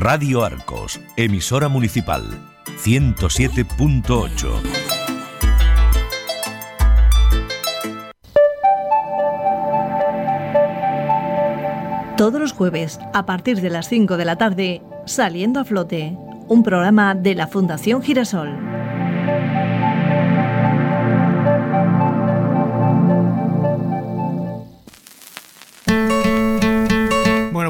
Radio 0.00 0.42
Arcos, 0.44 0.98
emisora 1.18 1.68
municipal, 1.68 2.24
107.8. 2.82 4.62
Todos 12.16 12.40
los 12.40 12.52
jueves, 12.52 12.98
a 13.12 13.26
partir 13.26 13.60
de 13.60 13.68
las 13.68 13.90
5 13.90 14.16
de 14.16 14.24
la 14.24 14.36
tarde, 14.36 14.80
Saliendo 15.04 15.60
a 15.60 15.64
Flote, 15.66 16.16
un 16.48 16.62
programa 16.62 17.14
de 17.14 17.34
la 17.34 17.46
Fundación 17.46 18.02
Girasol. 18.02 18.69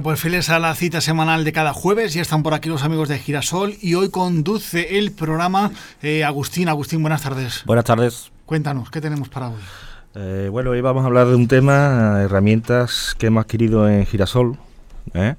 Bueno, 0.00 0.12
pues 0.14 0.20
fieles 0.20 0.48
a 0.48 0.58
la 0.58 0.74
cita 0.74 1.02
semanal 1.02 1.44
de 1.44 1.52
cada 1.52 1.74
jueves, 1.74 2.14
ya 2.14 2.22
están 2.22 2.42
por 2.42 2.54
aquí 2.54 2.70
los 2.70 2.84
amigos 2.84 3.10
de 3.10 3.18
Girasol 3.18 3.74
y 3.82 3.96
hoy 3.96 4.08
conduce 4.08 4.96
el 4.96 5.12
programa 5.12 5.72
eh, 6.00 6.24
Agustín. 6.24 6.70
Agustín, 6.70 7.02
buenas 7.02 7.20
tardes. 7.20 7.64
Buenas 7.66 7.84
tardes. 7.84 8.32
Cuéntanos, 8.46 8.90
¿qué 8.90 9.02
tenemos 9.02 9.28
para 9.28 9.50
hoy? 9.50 9.60
Eh, 10.14 10.48
bueno, 10.50 10.70
hoy 10.70 10.80
vamos 10.80 11.02
a 11.02 11.06
hablar 11.06 11.26
de 11.26 11.34
un 11.34 11.48
tema, 11.48 12.18
herramientas 12.22 13.14
que 13.18 13.26
hemos 13.26 13.44
adquirido 13.44 13.90
en 13.90 14.06
Girasol. 14.06 14.56
¿eh? 15.12 15.34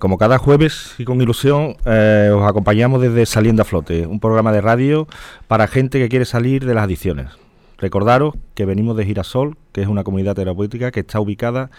como 0.00 0.16
cada 0.16 0.38
jueves 0.38 0.94
y 0.98 1.04
con 1.04 1.20
ilusión, 1.20 1.74
os 1.84 2.48
acompañamos 2.48 3.02
desde 3.02 3.26
Saliendo 3.26 3.62
a 3.62 3.64
Flote, 3.64 4.06
un 4.06 4.20
programa 4.20 4.52
de 4.52 4.60
radio 4.60 5.08
para 5.48 5.66
gente 5.66 5.98
que 5.98 6.08
quiere 6.08 6.24
salir 6.24 6.64
de 6.64 6.74
las 6.74 6.84
adicciones. 6.84 7.43
Recordaros 7.78 8.34
que 8.54 8.64
venimos 8.64 8.96
de 8.96 9.04
Girasol, 9.04 9.56
que 9.72 9.82
es 9.82 9.88
una 9.88 10.04
comunidad 10.04 10.34
terapéutica 10.34 10.90
que 10.90 11.00
está 11.00 11.20
ubicada 11.20 11.70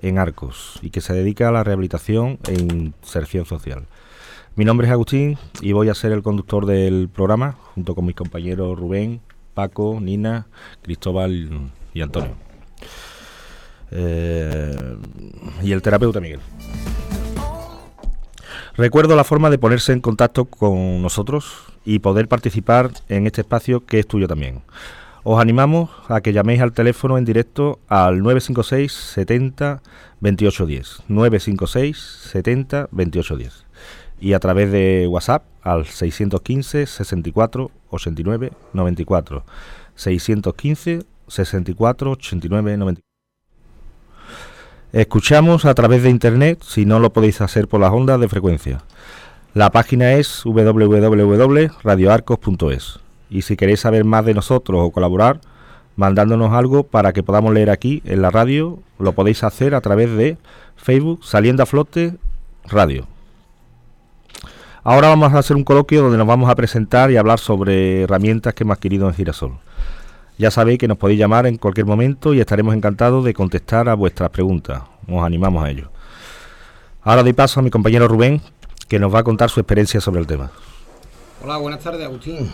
en 0.00 0.18
Arcos 0.18 0.78
y 0.82 0.90
que 0.90 1.00
se 1.00 1.14
dedica 1.14 1.48
a 1.48 1.52
la 1.52 1.64
rehabilitación 1.64 2.38
e 2.48 2.54
inserción 2.54 3.46
social. 3.46 3.86
Mi 4.56 4.64
nombre 4.64 4.86
es 4.86 4.92
Agustín 4.92 5.38
y 5.60 5.72
voy 5.72 5.88
a 5.88 5.94
ser 5.94 6.12
el 6.12 6.22
conductor 6.22 6.66
del 6.66 7.08
programa 7.08 7.56
junto 7.74 7.94
con 7.94 8.06
mis 8.06 8.16
compañeros 8.16 8.78
Rubén, 8.78 9.20
Paco, 9.54 9.98
Nina, 10.00 10.46
Cristóbal 10.82 11.70
y 11.94 12.00
Antonio. 12.00 12.32
Eh, 13.90 14.96
y 15.62 15.72
el 15.72 15.82
terapeuta 15.82 16.20
Miguel. 16.20 16.40
Recuerdo 18.76 19.16
la 19.16 19.24
forma 19.24 19.48
de 19.48 19.58
ponerse 19.58 19.92
en 19.92 20.00
contacto 20.00 20.46
con 20.46 21.00
nosotros 21.00 21.64
y 21.84 22.00
poder 22.00 22.28
participar 22.28 22.90
en 23.08 23.26
este 23.26 23.42
espacio 23.42 23.86
que 23.86 24.00
es 24.00 24.06
tuyo 24.06 24.28
también. 24.28 24.62
Os 25.28 25.40
animamos 25.40 25.90
a 26.06 26.20
que 26.20 26.32
llaméis 26.32 26.60
al 26.60 26.70
teléfono 26.70 27.18
en 27.18 27.24
directo 27.24 27.80
al 27.88 28.22
956 28.22 28.92
70 28.92 29.82
2810. 30.20 31.02
956 31.08 31.98
70 32.30 32.82
2810. 32.92 33.64
Y 34.20 34.34
a 34.34 34.38
través 34.38 34.70
de 34.70 35.08
WhatsApp 35.10 35.42
al 35.62 35.86
615 35.86 36.86
64 36.86 37.72
89 37.90 38.52
94. 38.72 39.44
615 39.96 41.02
64 41.26 42.10
89 42.12 42.76
94. 42.76 43.02
Escuchamos 44.92 45.64
a 45.64 45.74
través 45.74 46.04
de 46.04 46.10
internet 46.10 46.62
si 46.62 46.86
no 46.86 47.00
lo 47.00 47.12
podéis 47.12 47.40
hacer 47.40 47.66
por 47.66 47.80
las 47.80 47.90
ondas 47.90 48.20
de 48.20 48.28
frecuencia. 48.28 48.84
La 49.54 49.72
página 49.72 50.12
es 50.12 50.42
www.radioarcos.es 50.44 53.05
y 53.30 53.42
si 53.42 53.56
queréis 53.56 53.80
saber 53.80 54.04
más 54.04 54.24
de 54.24 54.34
nosotros 54.34 54.80
o 54.82 54.90
colaborar, 54.90 55.40
mandándonos 55.96 56.52
algo 56.52 56.84
para 56.84 57.12
que 57.12 57.22
podamos 57.22 57.52
leer 57.52 57.70
aquí 57.70 58.02
en 58.04 58.22
la 58.22 58.30
radio, 58.30 58.78
lo 58.98 59.12
podéis 59.12 59.42
hacer 59.44 59.74
a 59.74 59.80
través 59.80 60.14
de 60.16 60.36
Facebook 60.76 61.24
Saliendo 61.24 61.62
a 61.62 61.66
Flote 61.66 62.14
Radio. 62.66 63.06
Ahora 64.84 65.08
vamos 65.08 65.32
a 65.32 65.38
hacer 65.38 65.56
un 65.56 65.64
coloquio 65.64 66.02
donde 66.02 66.18
nos 66.18 66.28
vamos 66.28 66.48
a 66.48 66.54
presentar 66.54 67.10
y 67.10 67.16
hablar 67.16 67.40
sobre 67.40 68.02
herramientas 68.02 68.54
que 68.54 68.62
hemos 68.62 68.76
adquirido 68.76 69.08
en 69.08 69.14
Girasol. 69.14 69.58
Ya 70.38 70.50
sabéis 70.50 70.78
que 70.78 70.86
nos 70.86 70.98
podéis 70.98 71.18
llamar 71.18 71.46
en 71.46 71.56
cualquier 71.56 71.86
momento 71.86 72.34
y 72.34 72.40
estaremos 72.40 72.74
encantados 72.74 73.24
de 73.24 73.34
contestar 73.34 73.88
a 73.88 73.94
vuestras 73.94 74.30
preguntas. 74.30 74.82
Os 75.08 75.24
animamos 75.24 75.64
a 75.64 75.70
ello. 75.70 75.90
Ahora 77.02 77.22
doy 77.22 77.32
paso 77.32 77.58
a 77.58 77.62
mi 77.62 77.70
compañero 77.70 78.06
Rubén, 78.06 78.42
que 78.88 78.98
nos 78.98 79.12
va 79.12 79.20
a 79.20 79.24
contar 79.24 79.48
su 79.48 79.60
experiencia 79.60 80.00
sobre 80.00 80.20
el 80.20 80.26
tema. 80.26 80.50
Hola, 81.42 81.56
buenas 81.56 81.80
tardes, 81.80 82.04
Agustín. 82.04 82.52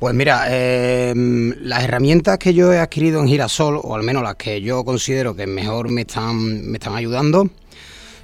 Pues 0.00 0.14
mira, 0.14 0.46
em, 0.48 1.54
las 1.60 1.84
herramientas 1.84 2.38
que 2.38 2.54
yo 2.54 2.72
he 2.72 2.78
adquirido 2.78 3.20
en 3.20 3.28
Girasol, 3.28 3.78
o 3.82 3.94
al 3.94 4.02
menos 4.02 4.22
las 4.22 4.36
que 4.36 4.62
yo 4.62 4.82
considero 4.82 5.36
que 5.36 5.46
mejor 5.46 5.90
me 5.90 6.00
están, 6.00 6.70
me 6.70 6.78
están 6.78 6.94
ayudando, 6.94 7.50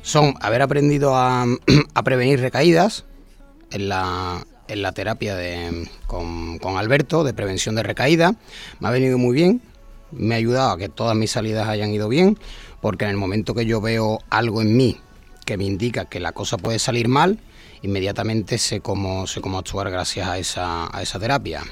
son 0.00 0.36
haber 0.40 0.62
aprendido 0.62 1.14
a, 1.14 1.44
prevenir 2.02 2.40
recaídas 2.40 3.04
en 3.72 3.90
la, 3.90 4.46
en 4.68 4.80
la 4.80 4.92
terapia 4.92 5.36
de, 5.36 5.86
con, 6.06 6.58
con, 6.60 6.78
Alberto 6.78 7.24
de 7.24 7.34
prevención 7.34 7.74
de 7.74 7.82
recaídas. 7.82 8.32
Me 8.80 8.88
ha 8.88 8.90
venido 8.90 9.18
muy 9.18 9.34
bien, 9.34 9.60
me 10.12 10.34
ha 10.34 10.38
ayudado 10.38 10.70
a 10.70 10.78
que 10.78 10.88
todas 10.88 11.14
mis 11.14 11.30
salidas 11.30 11.68
hayan 11.68 11.90
ido 11.90 12.08
bien, 12.08 12.38
porque 12.80 13.04
en 13.04 13.10
el 13.10 13.18
momento 13.18 13.52
que 13.52 13.66
yo 13.66 13.82
veo 13.82 14.20
algo 14.30 14.62
en 14.62 14.78
mí 14.78 14.98
que 15.44 15.58
me 15.58 15.64
indica 15.64 16.06
que 16.06 16.20
la 16.20 16.32
cosa 16.32 16.56
puede 16.56 16.78
salir 16.78 17.06
mal, 17.06 17.38
inmediatamente 17.86 18.58
sé 18.58 18.80
cómo, 18.80 19.26
sé 19.26 19.40
cómo 19.40 19.58
actuar 19.58 19.90
gracias 19.90 20.28
a 20.28 20.38
esa, 20.38 20.96
a 20.96 21.02
esa 21.02 21.18
terapia. 21.18 21.62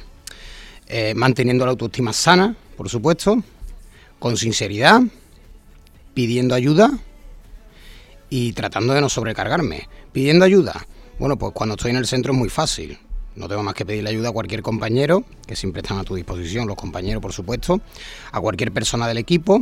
Eh, 0.86 1.14
manteniendo 1.14 1.64
la 1.64 1.72
autoestima 1.72 2.12
sana, 2.12 2.56
por 2.76 2.88
supuesto, 2.88 3.42
con 4.18 4.36
sinceridad, 4.36 5.02
pidiendo 6.14 6.54
ayuda 6.54 6.90
y 8.30 8.52
tratando 8.52 8.94
de 8.94 9.00
no 9.00 9.08
sobrecargarme. 9.08 9.88
Pidiendo 10.12 10.44
ayuda. 10.44 10.86
Bueno, 11.18 11.36
pues 11.36 11.52
cuando 11.52 11.74
estoy 11.74 11.90
en 11.90 11.96
el 11.96 12.06
centro 12.06 12.32
es 12.32 12.38
muy 12.38 12.48
fácil. 12.48 12.98
No 13.36 13.48
tengo 13.48 13.62
más 13.62 13.74
que 13.74 13.84
pedirle 13.84 14.10
ayuda 14.10 14.28
a 14.28 14.32
cualquier 14.32 14.62
compañero, 14.62 15.24
que 15.46 15.56
siempre 15.56 15.82
están 15.82 15.98
a 15.98 16.04
tu 16.04 16.14
disposición, 16.14 16.68
los 16.68 16.76
compañeros, 16.76 17.20
por 17.20 17.32
supuesto, 17.32 17.80
a 18.30 18.40
cualquier 18.40 18.72
persona 18.72 19.08
del 19.08 19.18
equipo, 19.18 19.54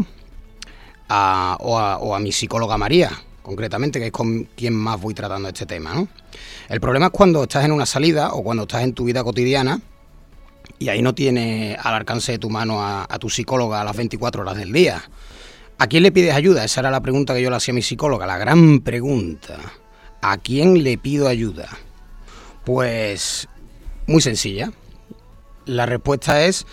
o, 1.08 1.78
a, 1.78 1.98
o 1.98 2.14
a 2.14 2.20
mi 2.20 2.32
psicóloga 2.32 2.76
María, 2.76 3.10
concretamente, 3.42 3.98
que 3.98 4.06
es 4.06 4.12
con 4.12 4.44
quien 4.56 4.74
más 4.74 5.00
voy 5.00 5.14
tratando 5.14 5.48
este 5.48 5.66
tema. 5.66 5.94
¿no? 5.94 6.08
El 6.68 6.80
problema 6.80 7.06
es 7.06 7.12
cuando 7.12 7.42
estás 7.42 7.64
en 7.64 7.72
una 7.72 7.86
salida 7.86 8.32
o 8.32 8.42
cuando 8.42 8.62
estás 8.62 8.82
en 8.82 8.94
tu 8.94 9.04
vida 9.04 9.22
cotidiana 9.24 9.80
y 10.78 10.88
ahí 10.88 11.02
no 11.02 11.14
tienes 11.14 11.78
al 11.80 11.94
alcance 11.94 12.32
de 12.32 12.38
tu 12.38 12.50
mano 12.50 12.82
a, 12.82 13.06
tu 13.18 13.28
psicóloga 13.28 13.80
a 13.80 13.84
las 13.84 13.96
24 13.96 14.42
horas 14.42 14.56
del 14.56 14.72
día. 14.72 15.02
¿A 15.78 15.86
quién 15.86 16.02
le 16.02 16.12
pides 16.12 16.34
ayuda? 16.34 16.64
Esa 16.64 16.80
era 16.80 16.90
la 16.90 17.00
pregunta 17.00 17.34
que 17.34 17.42
yo 17.42 17.50
le 17.50 17.56
hacía 17.56 17.72
a 17.72 17.74
mi 17.74 17.82
psicóloga, 17.82 18.26
la 18.26 18.38
gran 18.38 18.80
pregunta. 18.80 19.58
¿A 20.20 20.38
quién 20.38 20.84
le 20.84 20.98
pido 20.98 21.28
ayuda? 21.28 21.68
Pues 22.64 23.48
muy 24.06 24.20
sencilla. 24.20 24.72
La 25.66 25.86
respuesta 25.86 26.44
es 26.44 26.66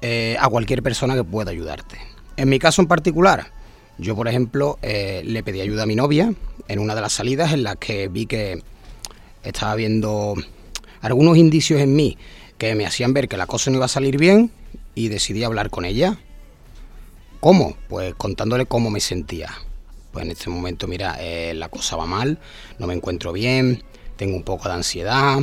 eh, 0.00 0.36
a 0.40 0.48
cualquier 0.48 0.82
persona 0.82 1.14
que 1.14 1.24
pueda 1.24 1.50
ayudarte. 1.50 1.98
En 2.36 2.48
mi 2.48 2.58
caso 2.58 2.82
en 2.82 2.88
particular, 2.88 3.50
yo, 3.98 4.14
por 4.14 4.28
ejemplo, 4.28 4.78
eh, 4.82 5.22
le 5.24 5.42
pedí 5.42 5.60
ayuda 5.60 5.84
a 5.84 5.86
mi 5.86 5.94
novia 5.94 6.34
en 6.68 6.78
una 6.78 6.94
de 6.94 7.00
las 7.00 7.14
salidas 7.14 7.52
en 7.52 7.62
las 7.62 7.76
que 7.76 8.08
vi 8.08 8.26
que 8.26 8.62
estaba 9.42 9.74
viendo 9.74 10.34
algunos 11.00 11.36
indicios 11.36 11.80
en 11.80 11.94
mí 11.94 12.18
que 12.58 12.74
me 12.74 12.86
hacían 12.86 13.14
ver 13.14 13.28
que 13.28 13.36
la 13.36 13.46
cosa 13.46 13.70
no 13.70 13.76
iba 13.76 13.86
a 13.86 13.88
salir 13.88 14.18
bien 14.18 14.50
y 14.94 15.08
decidí 15.08 15.44
hablar 15.44 15.70
con 15.70 15.84
ella. 15.84 16.18
¿Cómo? 17.40 17.76
Pues 17.88 18.14
contándole 18.14 18.66
cómo 18.66 18.90
me 18.90 19.00
sentía. 19.00 19.50
Pues 20.12 20.24
en 20.24 20.32
este 20.32 20.50
momento, 20.50 20.86
mira, 20.86 21.16
eh, 21.20 21.54
la 21.54 21.68
cosa 21.68 21.96
va 21.96 22.06
mal, 22.06 22.38
no 22.78 22.86
me 22.86 22.94
encuentro 22.94 23.32
bien, 23.32 23.82
tengo 24.16 24.36
un 24.36 24.42
poco 24.42 24.68
de 24.68 24.74
ansiedad, 24.74 25.38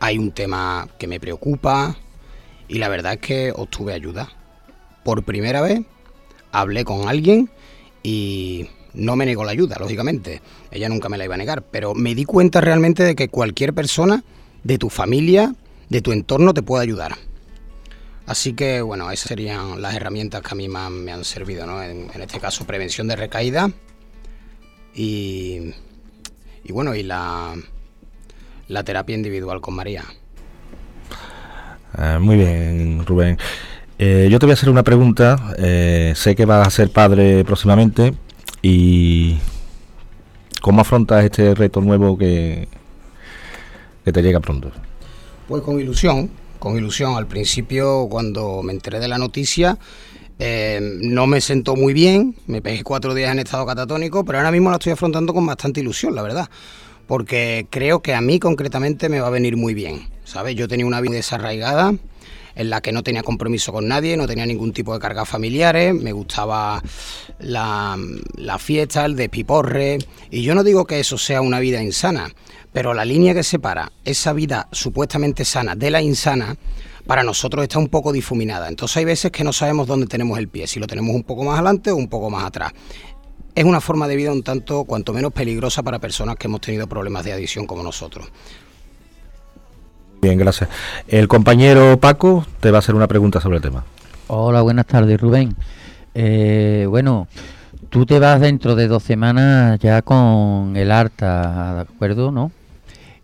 hay 0.00 0.18
un 0.18 0.30
tema 0.30 0.88
que 0.98 1.06
me 1.06 1.20
preocupa 1.20 1.96
y 2.68 2.78
la 2.78 2.88
verdad 2.88 3.14
es 3.14 3.20
que 3.20 3.52
obtuve 3.54 3.92
ayuda. 3.92 4.30
Por 5.04 5.24
primera 5.24 5.60
vez 5.60 5.80
hablé 6.52 6.84
con 6.84 7.08
alguien 7.08 7.50
y 8.04 8.68
no 8.92 9.16
me 9.16 9.26
negó 9.26 9.44
la 9.44 9.50
ayuda, 9.50 9.76
lógicamente. 9.80 10.40
Ella 10.70 10.88
nunca 10.88 11.08
me 11.08 11.18
la 11.18 11.24
iba 11.24 11.34
a 11.34 11.38
negar, 11.38 11.62
pero 11.62 11.94
me 11.94 12.14
di 12.14 12.24
cuenta 12.24 12.60
realmente 12.60 13.02
de 13.02 13.16
que 13.16 13.28
cualquier 13.28 13.74
persona 13.74 14.22
de 14.62 14.78
tu 14.78 14.90
familia, 14.90 15.54
de 15.88 16.02
tu 16.02 16.12
entorno, 16.12 16.54
te 16.54 16.62
puede 16.62 16.84
ayudar. 16.84 17.16
Así 18.26 18.52
que, 18.52 18.82
bueno, 18.82 19.10
esas 19.10 19.28
serían 19.28 19.82
las 19.82 19.94
herramientas 19.94 20.42
que 20.42 20.48
a 20.52 20.54
mí 20.54 20.68
más 20.68 20.90
me 20.90 21.12
han 21.12 21.24
servido, 21.24 21.66
¿no? 21.66 21.82
En, 21.82 22.10
este 22.20 22.38
caso, 22.40 22.66
prevención 22.66 23.08
de 23.08 23.16
recaída 23.16 23.70
y, 24.94 25.72
y 26.62 26.72
bueno, 26.72 26.94
y 26.94 27.02
la, 27.02 27.54
la 28.68 28.84
terapia 28.84 29.14
individual 29.14 29.60
con 29.60 29.74
María. 29.74 30.04
Ah, 31.94 32.18
muy 32.20 32.36
bien, 32.36 33.04
Rubén. 33.06 33.38
Eh, 33.98 34.28
yo 34.30 34.38
te 34.38 34.46
voy 34.46 34.52
a 34.52 34.54
hacer 34.54 34.70
una 34.70 34.82
pregunta. 34.82 35.54
Eh, 35.58 36.12
sé 36.16 36.34
que 36.34 36.44
vas 36.44 36.66
a 36.66 36.70
ser 36.70 36.90
padre 36.90 37.44
próximamente 37.44 38.14
y 38.62 39.38
¿cómo 40.60 40.80
afrontas 40.80 41.24
este 41.24 41.54
reto 41.54 41.80
nuevo 41.80 42.18
que, 42.18 42.68
que 44.04 44.12
te 44.12 44.22
llega 44.22 44.40
pronto? 44.40 44.72
Pues 45.46 45.62
con 45.62 45.78
ilusión, 45.78 46.30
con 46.58 46.76
ilusión. 46.76 47.16
Al 47.16 47.26
principio, 47.26 48.08
cuando 48.10 48.62
me 48.62 48.72
enteré 48.72 48.98
de 48.98 49.08
la 49.08 49.18
noticia, 49.18 49.78
eh, 50.38 50.80
no 51.02 51.26
me 51.26 51.40
sentó 51.40 51.76
muy 51.76 51.92
bien, 51.92 52.34
me 52.46 52.60
pegué 52.60 52.82
cuatro 52.82 53.14
días 53.14 53.30
en 53.30 53.38
estado 53.38 53.64
catatónico, 53.66 54.24
pero 54.24 54.38
ahora 54.38 54.50
mismo 54.50 54.70
la 54.70 54.76
estoy 54.76 54.92
afrontando 54.92 55.32
con 55.32 55.46
bastante 55.46 55.80
ilusión, 55.80 56.14
la 56.14 56.22
verdad. 56.22 56.48
porque 57.06 57.66
creo 57.70 58.00
que 58.00 58.14
a 58.14 58.20
mí 58.20 58.38
concretamente 58.38 59.08
me 59.10 59.20
va 59.20 59.26
a 59.26 59.30
venir 59.30 59.56
muy 59.56 59.74
bien, 59.74 60.08
¿sabes? 60.24 60.56
Yo 60.56 60.68
tenía 60.68 60.86
una 60.86 61.02
vida 61.02 61.14
desarraigada 61.14 61.94
en 62.54 62.70
la 62.70 62.80
que 62.80 62.92
no 62.92 63.02
tenía 63.02 63.22
compromiso 63.22 63.72
con 63.72 63.88
nadie, 63.88 64.16
no 64.16 64.26
tenía 64.26 64.46
ningún 64.46 64.72
tipo 64.72 64.92
de 64.94 65.00
cargas 65.00 65.28
familiares, 65.28 65.94
me 65.94 66.12
gustaba 66.12 66.82
la, 67.38 67.98
la 68.36 68.58
fiesta, 68.58 69.04
el 69.04 69.16
despiporre, 69.16 69.98
y 70.30 70.42
yo 70.42 70.54
no 70.54 70.64
digo 70.64 70.86
que 70.86 71.00
eso 71.00 71.18
sea 71.18 71.40
una 71.40 71.60
vida 71.60 71.82
insana, 71.82 72.30
pero 72.72 72.94
la 72.94 73.04
línea 73.04 73.34
que 73.34 73.42
separa 73.42 73.92
esa 74.04 74.32
vida 74.32 74.68
supuestamente 74.72 75.44
sana 75.44 75.74
de 75.74 75.90
la 75.90 76.02
insana, 76.02 76.56
para 77.06 77.22
nosotros 77.22 77.62
está 77.62 77.78
un 77.78 77.88
poco 77.88 78.12
difuminada. 78.12 78.68
Entonces 78.68 78.96
hay 78.96 79.04
veces 79.04 79.30
que 79.30 79.44
no 79.44 79.52
sabemos 79.52 79.86
dónde 79.86 80.06
tenemos 80.06 80.38
el 80.38 80.48
pie, 80.48 80.66
si 80.66 80.80
lo 80.80 80.86
tenemos 80.86 81.14
un 81.14 81.22
poco 81.22 81.44
más 81.44 81.54
adelante 81.54 81.90
o 81.90 81.96
un 81.96 82.08
poco 82.08 82.30
más 82.30 82.44
atrás. 82.44 82.72
Es 83.54 83.64
una 83.64 83.80
forma 83.80 84.08
de 84.08 84.16
vida 84.16 84.32
un 84.32 84.42
tanto, 84.42 84.84
cuanto 84.84 85.12
menos 85.12 85.32
peligrosa 85.32 85.82
para 85.82 86.00
personas 86.00 86.36
que 86.36 86.48
hemos 86.48 86.60
tenido 86.60 86.88
problemas 86.88 87.24
de 87.24 87.32
adicción 87.32 87.66
como 87.66 87.82
nosotros. 87.82 88.26
Bien, 90.24 90.38
gracias. 90.38 90.70
El 91.06 91.28
compañero 91.28 92.00
Paco 92.00 92.46
te 92.60 92.70
va 92.70 92.78
a 92.78 92.80
hacer 92.80 92.94
una 92.94 93.06
pregunta 93.06 93.42
sobre 93.42 93.58
el 93.58 93.62
tema. 93.62 93.84
Hola, 94.28 94.62
buenas 94.62 94.86
tardes, 94.86 95.20
Rubén. 95.20 95.54
Eh, 96.14 96.86
bueno, 96.88 97.28
tú 97.90 98.06
te 98.06 98.18
vas 98.18 98.40
dentro 98.40 98.74
de 98.74 98.88
dos 98.88 99.02
semanas 99.02 99.78
ya 99.80 100.00
con 100.00 100.78
el 100.78 100.90
harta, 100.92 101.74
¿de 101.74 101.80
acuerdo? 101.82 102.30
¿No? 102.30 102.52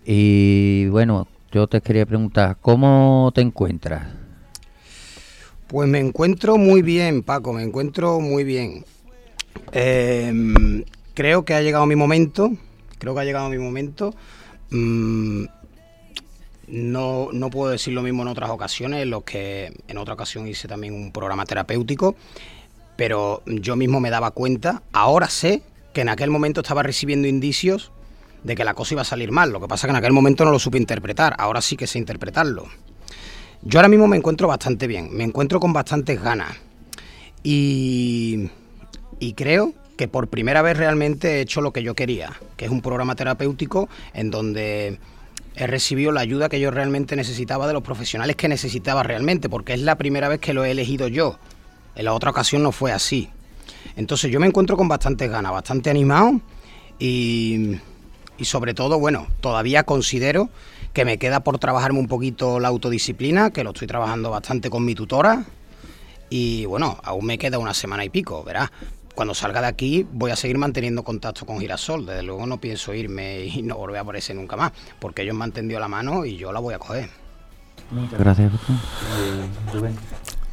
Y 0.05 0.89
bueno, 0.89 1.27
yo 1.51 1.69
te 1.69 1.81
quería 1.81 2.05
preguntar, 2.05 2.59
¿cómo 2.61 3.33
te 3.35 3.41
encuentras? 3.41 4.07
Pues 5.69 5.89
me 5.89 6.01
encuentro 6.01 6.59
muy 6.59 6.83
bien, 6.83 7.23
Paco, 7.23 7.55
me 7.55 7.63
encuentro 7.63 8.21
muy 8.21 8.45
bien. 8.45 8.85
Em, 9.73 10.85
creo 11.15 11.47
que 11.47 11.55
ha 11.55 11.63
llegado 11.63 11.87
mi 11.87 11.97
momento, 11.97 12.51
creo 12.99 13.15
que 13.15 13.21
ha 13.23 13.25
llegado 13.25 13.49
mi 13.49 13.57
momento. 13.57 14.15
Mm, 14.71 15.47
no, 16.71 17.29
no 17.33 17.51
puedo 17.51 17.73
decir 17.73 17.93
lo 17.93 18.03
mismo 18.03 18.23
en 18.23 18.29
otras 18.29 18.51
ocasiones, 18.51 19.03
en 19.03 19.11
los 19.11 19.25
que 19.25 19.73
en 19.89 19.99
otra 19.99 20.15
ocasión 20.15 20.47
hice 20.47 20.69
también 20.69 20.95
un 20.95 21.13
programa 21.13 21.45
terapéutico, 21.45 22.15
pero 22.97 23.43
yo 23.47 23.77
mismo 23.77 24.01
me 24.01 24.11
daba 24.11 24.31
cuenta, 24.31 24.83
ahora 24.93 25.29
sé 25.29 25.63
que 25.93 26.03
en 26.03 26.09
aquel 26.09 26.31
momento 26.31 26.61
estaba 26.61 26.83
recibiendo 26.83 27.27
indicios 27.27 27.91
de 28.45 28.55
que 28.55 28.65
la 28.65 28.75
cosa 28.75 28.95
iba 28.95 29.03
a 29.03 29.07
salir 29.07 29.33
mal. 29.33 29.51
Lo 29.51 29.61
que 29.61 29.69
pasa 29.69 29.87
que 29.87 29.91
en 29.91 29.97
aquel 29.97 30.13
momento 30.13 30.45
no 30.45 30.51
lo 30.51 30.59
supe 30.59 30.79
interpretar, 30.79 31.35
ahora 31.39 31.61
sí 31.61 31.77
que 31.77 31.87
sé 31.87 31.99
interpretarlo. 31.99 32.67
Yo 33.63 33.79
ahora 33.79 33.89
mismo 33.89 34.07
me 34.07 34.17
encuentro 34.17 34.49
bastante 34.49 34.87
bien, 34.87 35.09
me 35.13 35.25
encuentro 35.25 35.61
con 35.61 35.73
bastantes 35.73 36.23
ganas 36.23 36.57
y, 37.43 38.49
y 39.19 39.35
creo 39.35 39.75
que 39.99 40.09
por 40.09 40.29
primera 40.29 40.63
vez 40.63 40.79
realmente 40.79 41.37
he 41.37 41.41
hecho 41.43 41.61
lo 41.61 41.73
que 41.73 41.83
yo 41.83 41.95
quería, 41.95 42.33
que 42.57 42.65
es 42.65 42.71
un 42.71 42.81
programa 42.81 43.17
terapéutico 43.17 43.91
en 44.15 44.31
donde 44.31 44.99
he 45.57 45.67
recibido 45.67 46.13
la 46.13 46.21
ayuda 46.21 46.49
que 46.49 46.61
yo 46.61 46.71
realmente 46.71 47.17
necesitaba 47.17 47.67
de 47.67 47.73
los 47.73 47.83
profesionales 47.83 48.37
que 48.37 48.49
necesitaba 48.49 49.03
realmente, 49.03 49.49
porque 49.49 49.75
es 49.75 49.81
la 49.81 49.97
primera 49.97 50.29
vez 50.29 50.41
que 50.41 50.55
lo 50.55 50.65
he 50.65 50.71
elegido 50.71 51.09
yo. 51.09 51.39
En 51.95 52.05
la 52.05 52.15
otra 52.15 52.31
ocasión 52.31 52.63
no 52.63 52.73
fue 52.73 52.93
así. 52.93 53.29
Entonces 53.97 54.31
yo 54.31 54.41
me 54.41 54.47
encuentro 54.47 54.77
con 54.77 54.89
bastantes 54.89 55.31
ganas, 55.31 55.53
bastante 55.53 55.91
animado 55.91 56.41
y, 56.99 57.77
y 58.39 58.45
sobre 58.45 58.75
todo, 58.75 58.99
bueno, 58.99 59.27
todavía 59.41 59.83
considero 59.83 60.49
que 60.93 61.05
me 61.05 61.19
queda 61.19 61.41
por 61.41 61.59
trabajarme 61.59 61.99
un 61.99 62.09
poquito 62.09 62.59
la 62.61 62.69
autodisciplina, 62.69 63.51
que 63.51 63.65
lo 63.65 63.71
estoy 63.71 63.87
trabajando 63.87 64.31
bastante 64.31 64.71
con 64.71 64.85
mi 64.85 64.95
tutora. 64.95 65.45
Y 66.31 66.65
bueno, 66.67 66.99
aún 67.03 67.27
me 67.27 67.39
queda 67.39 67.59
una 67.59 67.75
semana 67.75 68.05
y 68.05 68.09
pico, 68.09 68.43
verás. 68.45 68.71
Cuando 69.15 69.35
salga 69.35 69.61
de 69.61 69.67
aquí 69.67 70.07
voy 70.13 70.31
a 70.31 70.37
seguir 70.37 70.59
manteniendo 70.59 71.03
contacto 71.03 71.45
con 71.45 71.61
Girasol. 71.61 72.07
Desde 72.07 72.23
luego 72.23 72.47
no 72.47 72.61
pienso 72.61 72.95
irme 72.95 73.45
y 73.45 73.63
no 73.63 73.77
volver 73.77 73.99
a 73.99 74.01
aparecer 74.03 74.37
nunca 74.37 74.57
más, 74.57 74.73
porque 74.99 75.23
ellos 75.23 75.35
me 75.37 75.45
han 75.45 75.53
tendido 75.53 75.81
la 75.81 75.89
mano 75.89 76.25
y 76.25 76.37
yo 76.37 76.53
la 76.53 76.61
voy 76.61 76.75
a 76.75 76.79
coger. 76.79 77.09
Muchas 77.91 78.19
gracias, 78.19 78.53
Rubén. 79.73 79.97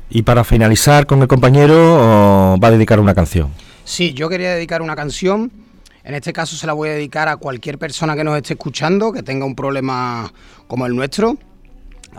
Y 0.09 0.23
para 0.23 0.43
finalizar 0.43 1.05
con 1.05 1.21
el 1.21 1.27
compañero, 1.27 2.57
va 2.61 2.67
a 2.67 2.71
dedicar 2.71 2.99
una 2.99 3.13
canción. 3.13 3.51
Sí, 3.83 4.13
yo 4.13 4.29
quería 4.29 4.53
dedicar 4.53 4.81
una 4.81 4.95
canción 4.95 5.51
en 6.07 6.15
este 6.15 6.31
caso 6.31 6.55
se 6.55 6.65
la 6.65 6.71
voy 6.71 6.87
a 6.87 6.93
dedicar 6.93 7.27
a 7.27 7.35
cualquier 7.35 7.77
persona 7.77 8.15
que 8.15 8.23
nos 8.23 8.37
esté 8.37 8.53
escuchando, 8.53 9.11
que 9.11 9.23
tenga 9.23 9.45
un 9.45 9.55
problema 9.55 10.31
como 10.65 10.85
el 10.85 10.95
nuestro. 10.95 11.35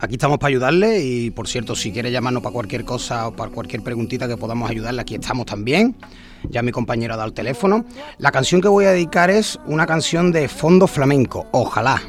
Aquí 0.01 0.15
estamos 0.15 0.39
para 0.39 0.51
ayudarle 0.51 1.01
y 1.01 1.31
por 1.33 1.49
cierto, 1.49 1.75
si 1.75 1.91
quiere 1.91 2.13
llamarnos 2.13 2.41
para 2.41 2.53
cualquier 2.53 2.85
cosa 2.85 3.29
o 3.29 3.33
para 3.33 3.51
cualquier 3.51 3.83
preguntita 3.83 4.29
que 4.29 4.37
podamos 4.37 4.71
ayudarle, 4.71 5.01
aquí 5.01 5.17
estamos 5.17 5.47
también. 5.47 5.97
Ya 6.49 6.63
mi 6.63 6.71
compañero 6.71 7.15
ha 7.15 7.17
dado 7.17 7.29
el 7.29 7.35
teléfono. 7.35 7.85
La 8.19 8.31
canción 8.31 8.61
que 8.61 8.69
voy 8.69 8.85
a 8.85 8.93
dedicar 8.93 9.29
es 9.29 9.59
una 9.67 9.87
canción 9.87 10.31
de 10.31 10.47
fondo 10.49 10.87
flamenco, 10.87 11.49
ojalá. 11.51 12.01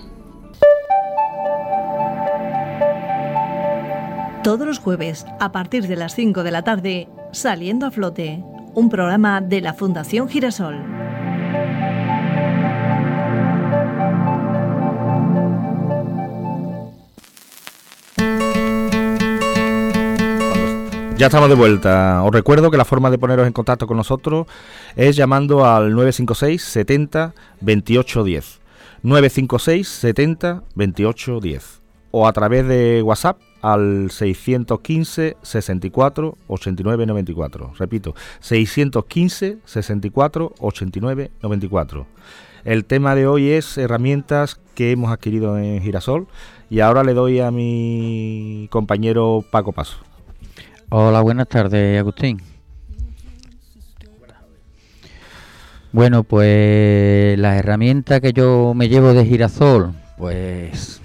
Todos 4.43 4.67
los 4.67 4.77
jueves, 4.77 5.25
a 5.39 5.51
partir 5.51 5.87
de 5.87 5.95
las 5.95 6.13
5 6.13 6.43
de 6.43 6.51
la 6.51 6.63
tarde, 6.63 7.07
Saliendo 7.31 7.87
a 7.87 7.91
Flote, 7.91 8.43
un 8.75 8.89
programa 8.89 9.41
de 9.41 9.61
la 9.61 9.73
Fundación 9.73 10.29
Girasol. 10.29 10.98
Ya 21.19 21.25
estamos 21.25 21.49
de 21.49 21.55
vuelta. 21.55 22.23
Os 22.23 22.31
recuerdo 22.31 22.71
que 22.71 22.77
la 22.77 22.85
forma 22.85 23.11
de 23.11 23.17
poneros 23.17 23.45
en 23.45 23.51
contacto 23.51 23.87
con 23.87 23.97
nosotros 23.97 24.47
es 24.95 25.17
llamando 25.17 25.65
al 25.65 25.91
956 25.91 26.63
70 26.63 27.33
28 27.59 28.23
10. 28.23 28.61
956 29.03 29.85
70 29.85 30.63
28 30.75 31.39
10. 31.41 31.81
O 32.11 32.25
a 32.25 32.31
través 32.31 32.65
de 32.69 33.01
WhatsApp 33.03 33.37
al 33.61 34.11
615 34.11 35.35
64 35.41 36.37
89 36.47 37.05
94. 37.05 37.73
Repito, 37.77 38.15
615 38.39 39.57
64 39.65 40.53
89 40.57 41.31
94. 41.41 42.07
El 42.63 42.85
tema 42.85 43.13
de 43.15 43.27
hoy 43.27 43.49
es 43.49 43.77
herramientas 43.77 44.57
que 44.73 44.91
hemos 44.91 45.11
adquirido 45.11 45.57
en 45.57 45.81
Girasol 45.81 46.27
y 46.69 46.79
ahora 46.79 47.03
le 47.03 47.13
doy 47.13 47.41
a 47.41 47.51
mi 47.51 48.69
compañero 48.71 49.43
Paco 49.51 49.73
Paso. 49.73 50.08
Hola, 50.91 51.21
buenas 51.21 51.47
tardes, 51.47 51.99
Agustín. 51.99 52.41
Bueno, 55.91 56.23
pues 56.23 57.37
la 57.37 57.57
herramienta 57.57 58.19
que 58.19 58.33
yo 58.33 58.73
me 58.73 58.89
llevo 58.89 59.13
de 59.13 59.23
girasol, 59.23 59.93
pues 60.17 60.99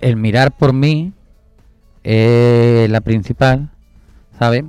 el 0.00 0.16
mirar 0.16 0.50
por 0.50 0.72
mí 0.72 1.12
es 2.02 2.90
la 2.90 3.00
principal, 3.02 3.70
¿sabes? 4.36 4.64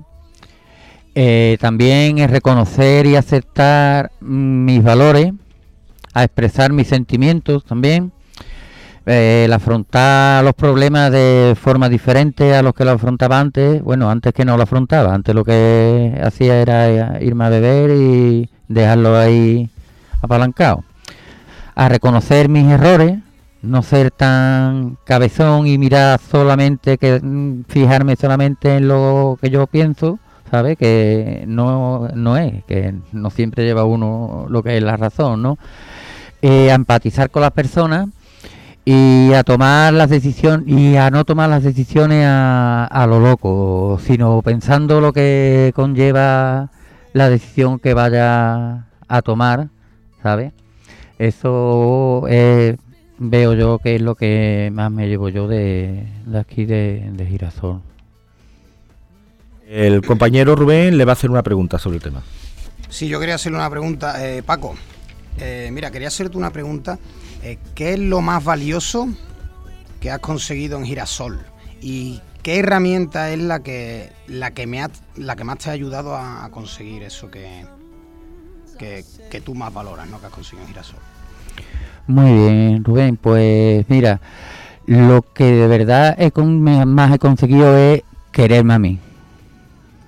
Eh, 1.16 1.58
también 1.60 2.20
es 2.20 2.30
reconocer 2.30 3.08
y 3.08 3.16
aceptar 3.16 4.12
mis 4.20 4.84
valores, 4.84 5.34
a 6.14 6.24
expresar 6.24 6.72
mis 6.72 6.88
sentimientos 6.88 7.66
también 7.66 8.12
el 9.12 9.54
afrontar 9.54 10.44
los 10.44 10.54
problemas 10.54 11.12
de 11.12 11.56
forma 11.60 11.90
diferente 11.90 12.56
a 12.56 12.62
los 12.62 12.74
que 12.74 12.86
lo 12.86 12.92
afrontaba 12.92 13.40
antes, 13.40 13.82
bueno, 13.82 14.10
antes 14.10 14.34
que 14.34 14.46
no 14.46 14.58
lo 14.58 14.64
afrontaba, 14.64 15.14
antes 15.14 15.36
lo 15.36 15.44
que 15.44 16.20
hacía 16.24 16.62
era 16.62 17.22
irme 17.22 17.46
a 17.46 17.50
beber 17.50 17.92
y 17.92 18.50
dejarlo 18.68 19.18
ahí 19.18 19.70
apalancado. 20.22 20.84
A 21.76 21.90
reconocer 21.90 22.50
mis 22.50 22.66
errores, 22.68 23.20
no 23.62 23.82
ser 23.84 24.12
tan 24.12 24.98
cabezón 25.06 25.68
y 25.68 25.78
mirar 25.78 26.20
solamente, 26.20 26.98
que 26.98 27.20
mm, 27.22 27.64
fijarme 27.68 28.16
solamente 28.16 28.78
en 28.78 28.88
lo 28.88 29.38
que 29.42 29.50
yo 29.50 29.68
pienso, 29.68 30.20
¿sabe? 30.50 30.76
Que 30.76 31.44
no, 31.48 32.08
no 32.16 32.38
es, 32.38 32.64
que 32.66 32.96
no 33.12 33.30
siempre 33.30 33.66
lleva 33.66 33.84
uno 33.86 34.46
lo 34.50 34.64
que 34.64 34.78
es 34.78 34.84
la 34.84 34.98
razón, 34.98 35.42
¿no? 35.42 35.58
Eh, 36.42 36.72
a 36.72 36.76
empatizar 36.76 37.30
con 37.30 37.44
las 37.44 37.52
personas 37.52 38.08
y 38.84 39.34
a 39.34 39.44
tomar 39.44 39.94
las 39.94 40.10
decisiones 40.10 40.68
y 40.68 40.98
a 40.98 41.10
no 41.10 41.24
tomar 41.24 41.50
las 41.50 41.64
decisiones 41.64 42.26
a, 42.26 42.86
a, 42.86 43.08
lo 43.08 43.20
loco, 43.20 44.00
sino 44.04 44.42
pensando 44.42 45.02
lo 45.02 45.14
que 45.14 45.72
conlleva 45.76 46.72
la 47.14 47.30
decisión 47.30 47.80
que 47.80 47.94
vaya 47.94 48.88
a 49.08 49.22
tomar, 49.22 49.70
¿sabes? 50.24 50.54
Eso 51.20 52.26
veo 53.20 53.54
yo 53.54 53.78
que 53.78 53.96
es 53.96 54.02
lo 54.02 54.16
que 54.16 54.72
más 54.74 54.92
me 54.92 55.08
llevo 55.08 55.30
yo 55.30 55.48
de, 55.48 56.08
de 56.26 56.40
aquí 56.40 56.66
de, 56.66 57.12
de, 57.14 57.26
Girasol. 57.28 57.82
El 59.68 60.02
compañero 60.02 60.56
Rubén 60.56 60.98
le 60.98 61.06
va 61.06 61.12
a 61.12 61.14
hacer 61.14 61.30
una 61.30 61.44
pregunta 61.44 61.78
sobre 61.78 61.98
el 61.98 62.04
tema. 62.04 62.24
Sí, 62.90 63.08
yo 63.08 63.20
quería 63.20 63.36
hacerle 63.36 63.60
una 63.60 63.70
pregunta, 63.70 64.28
eh, 64.28 64.42
Paco. 64.42 64.76
Eh, 65.40 65.70
mira, 65.72 65.92
quería 65.92 66.08
hacerte 66.08 66.38
una 66.38 66.50
pregunta 66.50 66.98
eh, 67.44 67.58
¿qué 67.76 67.94
es 67.94 68.00
lo 68.00 68.22
más 68.22 68.44
valioso 68.44 69.10
que 70.00 70.12
has 70.12 70.20
conseguido 70.20 70.78
en 70.78 70.86
Girasol? 70.86 71.40
¿Y 71.82 72.22
qué 72.44 72.60
herramienta 72.60 73.32
es 73.32 73.40
la 73.40 73.62
que, 73.62 74.12
la 74.28 74.52
que, 74.52 74.68
me 74.68 74.82
ha, 74.82 74.90
la 75.16 75.36
que 75.36 75.44
más 75.44 75.58
te 75.58 75.70
ha 75.70 75.74
ayudado 75.74 76.16
a, 76.16 76.50
conseguir 76.52 77.04
eso 77.04 77.30
que, 77.30 77.66
que, 78.78 79.42
tú 79.42 79.56
más 79.56 79.74
valoras, 79.74 80.10
¿no? 80.10 80.20
que 80.20 80.28
has 80.28 80.32
conseguido 80.32 80.64
en 80.64 80.70
Girasol? 80.70 81.00
Muy 82.08 82.32
bien, 82.32 82.84
Rubén. 82.84 83.18
Pues 83.18 83.86
mira, 83.90 84.20
lo 84.86 85.22
que 85.22 85.46
de 85.46 85.68
verdad 85.68 86.16
he 86.20 86.32
más 86.42 87.14
he 87.14 87.20
conseguido 87.20 87.78
es 87.78 88.04
quererme 88.32 88.74
a 88.74 88.80
mí, 88.80 89.00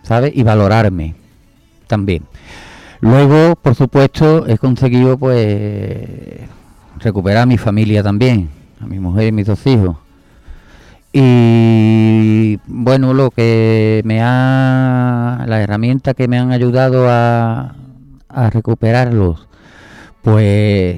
¿sabes? 0.04 0.32
Y 0.36 0.44
valorarme 0.44 1.16
también. 1.88 2.24
Luego, 3.02 3.56
por 3.56 3.76
supuesto, 3.76 4.48
he 4.48 4.58
conseguido 4.58 5.18
pues 5.18 6.50
recuperar 7.04 7.44
a 7.44 7.46
mi 7.46 7.58
familia 7.58 8.02
también, 8.02 8.50
a 8.82 8.86
mi 8.86 9.00
mujer 9.00 9.28
y 9.28 9.32
mis 9.32 9.48
dos 9.48 9.66
hijos. 9.68 9.98
Y 11.12 12.60
bueno, 12.66 13.14
lo 13.14 13.30
que 13.30 14.02
me 14.04 14.20
ha, 14.22 15.46
la 15.48 15.62
herramienta 15.62 16.16
que 16.16 16.28
me 16.28 16.40
han 16.40 16.52
ayudado 16.52 17.08
a, 17.08 17.76
a 18.30 18.50
recuperarlos, 18.50 19.48
pues 20.24 20.98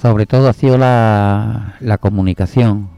sobre 0.00 0.24
todo 0.24 0.48
ha 0.48 0.54
sido 0.54 0.78
la, 0.78 1.74
la 1.80 1.98
comunicación, 1.98 2.88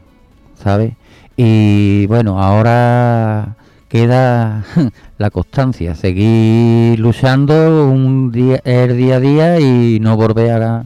¿sabes? 0.55 0.93
Y 1.35 2.05
bueno, 2.07 2.41
ahora 2.41 3.55
queda 3.89 4.63
la 5.17 5.29
constancia, 5.31 5.95
seguir 5.95 6.99
luchando 6.99 7.87
un 7.89 8.31
día, 8.31 8.61
el 8.63 8.97
día 8.97 9.15
a 9.15 9.19
día 9.19 9.59
y 9.59 9.99
no 9.99 10.15
volver 10.15 10.63
a, 10.63 10.85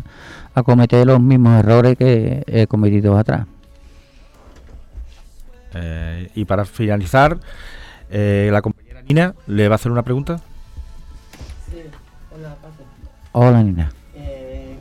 a 0.57 0.63
cometer 0.63 1.05
los 1.05 1.19
mismos 1.19 1.59
errores 1.59 1.95
que 1.95 2.43
he 2.47 2.65
cometido 2.65 3.15
atrás. 3.15 3.45
Eh, 5.75 6.31
y 6.33 6.45
para 6.45 6.65
finalizar, 6.65 7.37
eh, 8.09 8.49
la 8.51 8.63
compañera 8.63 9.03
Nina 9.03 9.35
le 9.45 9.67
va 9.67 9.75
a 9.75 9.77
hacer 9.77 9.91
una 9.91 10.01
pregunta. 10.01 10.37
Sí, 11.69 11.77
hola, 12.35 12.55
Hola, 13.33 13.61
Nina. 13.61 13.91
Eh, 14.15 14.77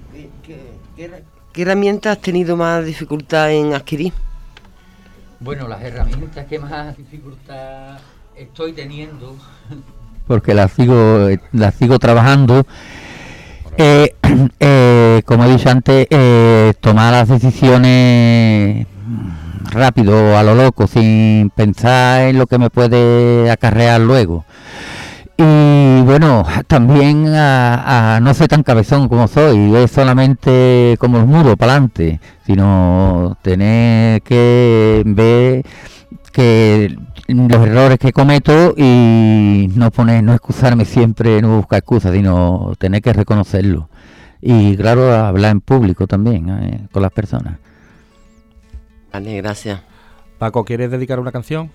¿qué, 1.53 1.63
herramientas 1.63 2.17
has 2.17 2.23
tenido 2.23 2.57
más 2.57 2.83
dificultad 2.83 3.53
en 3.53 3.75
adquirir? 3.75 4.15
Bueno, 5.41 5.69
las 5.69 5.83
herramientas 5.83 6.47
que 6.47 6.59
más 6.59 6.97
dificultad 6.97 7.99
estoy 8.35 8.73
teniendo, 8.73 9.37
porque 10.27 10.55
las 10.55 10.73
sigo, 10.73 11.29
las 11.53 11.75
sigo 11.75 11.99
trabajando. 11.99 12.65
Como 15.25 15.45
he 15.45 15.51
dicho 15.51 15.71
antes, 15.71 16.07
tomar 16.81 17.13
las 17.13 17.29
decisiones 17.29 18.87
rápido, 19.71 20.37
a 20.37 20.43
lo 20.43 20.55
loco, 20.55 20.87
sin 20.87 21.51
pensar 21.51 22.23
en 22.23 22.39
lo 22.39 22.47
que 22.47 22.59
me 22.59 22.71
puede 22.71 23.51
acarrear 23.51 24.01
luego. 24.01 24.45
Y 25.39 26.01
bueno, 26.03 26.45
también 26.67 27.27
a, 27.35 28.21
no 28.23 28.33
ser 28.33 28.49
tan 28.49 28.63
cabezón 28.63 29.09
como 29.09 29.29
soy, 29.29 29.75
es 29.77 29.91
solamente 29.91 30.97
como 30.99 31.19
el 31.19 31.27
muro 31.27 31.57
para 31.57 31.73
adelante, 31.73 32.21
sino 32.47 33.37
tener 33.43 34.23
que 34.23 35.03
ver 35.05 35.63
que 36.33 36.97
los 37.29 37.67
errores 37.67 37.99
que 37.99 38.13
cometo 38.13 38.75
y 38.77 39.69
no 39.75 39.91
poner, 39.91 40.23
no 40.23 40.33
excusarme 40.33 40.87
siempre, 40.87 41.43
no 41.43 41.59
buscar 41.59 41.81
excusas, 41.81 42.15
sino 42.15 42.73
tener 42.79 43.03
que 43.03 43.13
reconocerlo. 43.13 43.91
Y 44.49 44.77
claro, 44.77 45.13
hablar 45.13 45.51
en 45.53 45.61
público 45.61 46.07
también, 46.07 46.49
eh, 46.49 46.89
con 46.93 47.03
las 47.03 47.13
personas 47.13 47.59
gracias. 49.21 49.81
Paco, 50.39 50.65
¿quieres 50.65 50.91
dedicar 50.91 51.19
una 51.21 51.33
canción? 51.33 51.71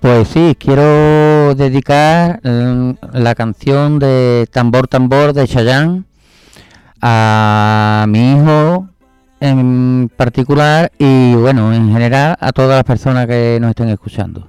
Pues 0.00 0.28
sí, 0.28 0.56
quiero 0.58 1.54
dedicar 1.54 2.40
mm, 2.44 2.92
la 3.14 3.34
canción 3.34 3.98
de 3.98 4.46
Tambor 4.52 4.86
Tambor 4.86 5.32
de 5.32 5.48
Chayanne 5.48 6.04
a 7.00 8.06
mi 8.08 8.32
hijo 8.32 8.88
en 9.40 10.10
particular 10.16 10.92
y 10.98 11.34
bueno, 11.34 11.72
en 11.72 11.92
general 11.92 12.36
a 12.40 12.52
todas 12.52 12.76
las 12.76 12.84
personas 12.84 13.26
que 13.26 13.58
nos 13.60 13.70
estén 13.70 13.88
escuchando. 13.88 14.48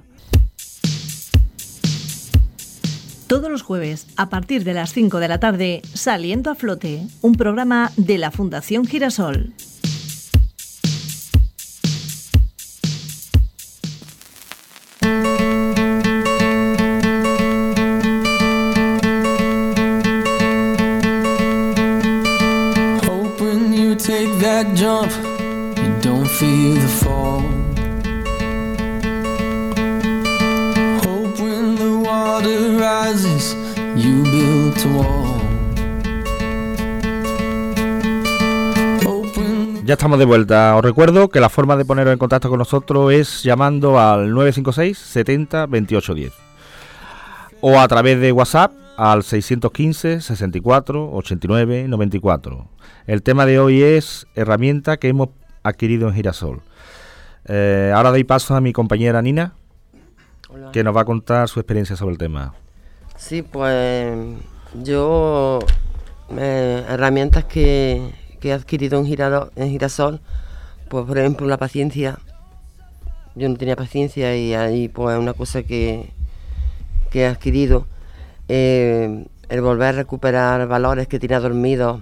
Todos 3.30 3.48
los 3.48 3.62
jueves, 3.62 4.08
a 4.16 4.28
partir 4.28 4.64
de 4.64 4.74
las 4.74 4.92
5 4.92 5.20
de 5.20 5.28
la 5.28 5.38
tarde, 5.38 5.82
Saliendo 5.94 6.50
a 6.50 6.56
Flote, 6.56 7.06
un 7.22 7.36
programa 7.36 7.92
de 7.96 8.18
la 8.18 8.32
Fundación 8.32 8.84
Girasol. 8.84 9.52
Ya 39.90 39.94
estamos 39.94 40.20
de 40.20 40.24
vuelta. 40.24 40.76
Os 40.76 40.84
recuerdo 40.84 41.30
que 41.30 41.40
la 41.40 41.48
forma 41.48 41.76
de 41.76 41.84
poneros 41.84 42.12
en 42.12 42.18
contacto 42.20 42.48
con 42.48 42.60
nosotros 42.60 43.12
es 43.12 43.42
llamando 43.42 43.98
al 43.98 44.30
956 44.32 44.96
70 44.96 45.66
28 45.66 46.14
10 46.14 46.32
o 47.60 47.80
a 47.80 47.88
través 47.88 48.20
de 48.20 48.30
WhatsApp 48.30 48.70
al 48.96 49.24
615 49.24 50.20
64 50.20 51.12
89 51.12 51.88
94. 51.88 52.68
El 53.08 53.24
tema 53.24 53.46
de 53.46 53.58
hoy 53.58 53.82
es 53.82 54.28
herramienta 54.36 54.96
que 54.98 55.08
hemos 55.08 55.30
adquirido 55.64 56.06
en 56.06 56.14
Girasol. 56.14 56.62
Eh, 57.46 57.90
ahora 57.92 58.10
doy 58.10 58.22
paso 58.22 58.54
a 58.54 58.60
mi 58.60 58.72
compañera 58.72 59.20
Nina, 59.22 59.54
que 60.72 60.84
nos 60.84 60.94
va 60.94 61.00
a 61.00 61.04
contar 61.04 61.48
su 61.48 61.58
experiencia 61.58 61.96
sobre 61.96 62.12
el 62.12 62.18
tema. 62.18 62.54
Sí, 63.16 63.42
pues 63.42 64.16
yo 64.84 65.58
eh, 66.38 66.84
herramientas 66.88 67.46
que, 67.46 68.19
he 68.48 68.52
adquirido 68.52 68.98
en, 68.98 69.06
en 69.56 69.70
Girasol, 69.70 70.20
pues 70.88 71.06
por 71.06 71.18
ejemplo 71.18 71.46
la 71.46 71.58
paciencia. 71.58 72.18
Yo 73.36 73.48
no 73.48 73.56
tenía 73.56 73.76
paciencia 73.76 74.34
y 74.36 74.54
ahí 74.54 74.88
pues 74.88 75.16
una 75.18 75.34
cosa 75.34 75.62
que, 75.62 76.10
que 77.10 77.22
he 77.22 77.26
adquirido. 77.26 77.86
Eh, 78.48 79.26
el 79.48 79.60
volver 79.60 79.88
a 79.88 79.92
recuperar 79.92 80.66
valores 80.66 81.08
que 81.08 81.18
tenía 81.18 81.40
dormidos, 81.40 82.00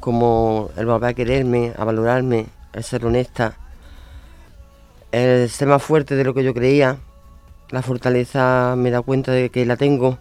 como 0.00 0.70
el 0.76 0.86
volver 0.86 1.10
a 1.10 1.14
quererme, 1.14 1.72
a 1.76 1.84
valorarme, 1.84 2.46
el 2.72 2.84
ser 2.84 3.04
honesta, 3.04 3.56
el 5.12 5.48
ser 5.48 5.68
más 5.68 5.82
fuerte 5.82 6.16
de 6.16 6.24
lo 6.24 6.34
que 6.34 6.44
yo 6.44 6.54
creía, 6.54 6.98
la 7.70 7.82
fortaleza 7.82 8.74
me 8.76 8.90
da 8.90 9.02
cuenta 9.02 9.32
de 9.32 9.50
que 9.50 9.66
la 9.66 9.76
tengo, 9.76 10.18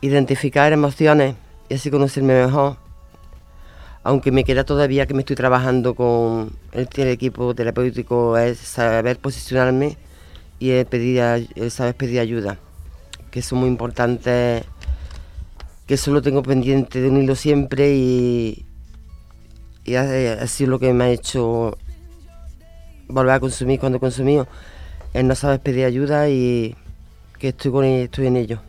identificar 0.00 0.72
emociones 0.72 1.36
y 1.68 1.74
así 1.74 1.90
conocerme 1.90 2.44
mejor, 2.44 2.76
aunque 4.04 4.30
me 4.30 4.44
queda 4.44 4.64
todavía 4.64 5.06
que 5.06 5.14
me 5.14 5.20
estoy 5.20 5.34
trabajando 5.34 5.94
con 5.94 6.52
el, 6.72 6.88
equipo 7.08 7.54
terapéutico, 7.54 8.36
es 8.36 8.58
saber 8.58 9.18
posicionarme 9.18 9.96
y 10.58 10.84
pedir, 10.84 11.48
saber 11.70 11.94
pedir 11.96 12.20
ayuda, 12.20 12.58
que 13.30 13.40
son 13.40 13.60
muy 13.60 13.68
importantes, 13.68 14.64
que 15.86 15.94
eso 15.94 16.12
lo 16.12 16.20
tengo 16.20 16.42
pendiente 16.42 17.00
de 17.00 17.08
unirlo 17.08 17.34
siempre 17.34 17.94
y, 17.94 18.66
y 19.86 19.94
ha, 19.94 20.46
sido 20.48 20.72
lo 20.72 20.78
que 20.78 20.92
me 20.92 21.04
ha 21.04 21.10
hecho 21.10 21.78
volver 23.08 23.32
a 23.32 23.40
consumir 23.40 23.80
cuando 23.80 23.96
he 23.96 24.00
consumido, 24.00 24.46
es 25.14 25.24
no 25.24 25.34
saber 25.34 25.60
pedir 25.60 25.86
ayuda 25.86 26.28
y 26.28 26.76
que 27.38 27.48
estoy, 27.48 27.70
con, 27.70 27.84
estoy 27.86 28.26
en 28.26 28.36
ello. 28.36 28.60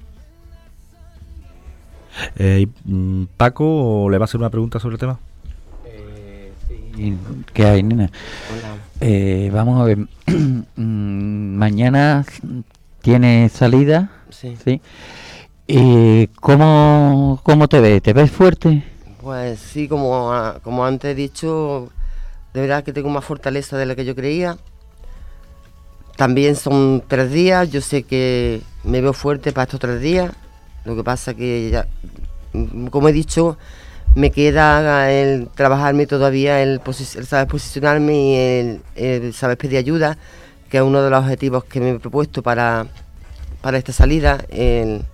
Eh, 2.38 2.68
mm, 2.86 3.26
Paco, 3.36 4.08
¿le 4.10 4.18
va 4.18 4.24
a 4.24 4.26
hacer 4.26 4.40
una 4.40 4.50
pregunta 4.50 4.80
sobre 4.80 4.94
el 4.96 5.00
tema? 5.00 5.20
¿Qué 7.54 7.66
hay, 7.66 7.84
nena? 7.84 8.10
Eh, 9.02 9.50
vamos 9.54 9.82
a 9.82 9.86
ver. 9.86 9.98
Mm, 10.78 11.56
mañana 11.56 12.26
tiene 13.02 13.48
salida. 13.48 14.12
Sí. 14.30 14.58
¿sí? 14.62 14.82
¿Y 15.68 16.28
cómo, 16.28 17.40
cómo 17.44 17.68
te 17.70 17.80
ves? 17.80 18.02
¿Te 18.02 18.12
ves 18.12 18.30
fuerte? 18.30 18.84
Pues 19.22 19.60
sí, 19.60 19.88
como, 19.88 20.32
como 20.64 20.86
antes 20.86 21.12
he 21.12 21.16
dicho, 21.16 21.90
de 22.54 22.62
verdad 22.62 22.84
que 22.84 22.92
tengo 22.94 23.10
más 23.10 23.24
fortaleza 23.24 23.78
de 23.78 23.86
la 23.86 23.96
que 23.96 24.06
yo 24.06 24.16
creía. 24.16 24.58
También 26.18 26.56
son 26.56 27.04
tres 27.08 27.32
días, 27.32 27.72
yo 27.72 27.82
sé 27.82 28.04
que 28.04 28.62
me 28.84 29.02
veo 29.02 29.14
fuerte 29.14 29.52
para 29.54 29.64
estos 29.64 29.80
tres 29.80 30.02
días. 30.02 30.32
Lo 30.84 30.96
que 30.96 31.04
pasa 31.04 31.34
que 31.34 31.70
ya, 31.72 31.88
como 32.92 33.10
he 33.10 33.14
dicho, 33.14 33.58
me 34.16 34.32
queda 34.32 35.12
el 35.12 35.50
trabajarme 35.50 36.08
todavía, 36.08 36.62
el, 36.62 36.82
saber 37.26 37.48
posicionarme 37.48 38.14
y 38.16 38.82
el, 38.96 39.34
saber 39.34 39.58
pedir 39.58 39.78
ayuda, 39.78 40.18
que 40.70 40.78
es 40.78 40.84
uno 40.84 41.02
de 41.02 41.10
los 41.10 41.20
objetivos 41.20 41.66
que 41.66 41.82
me 41.82 41.92
he 41.92 42.00
propuesto 42.00 42.42
para, 42.42 42.88
para 43.62 43.78
esta 43.78 43.92
salida, 43.92 44.40
el 44.50 45.06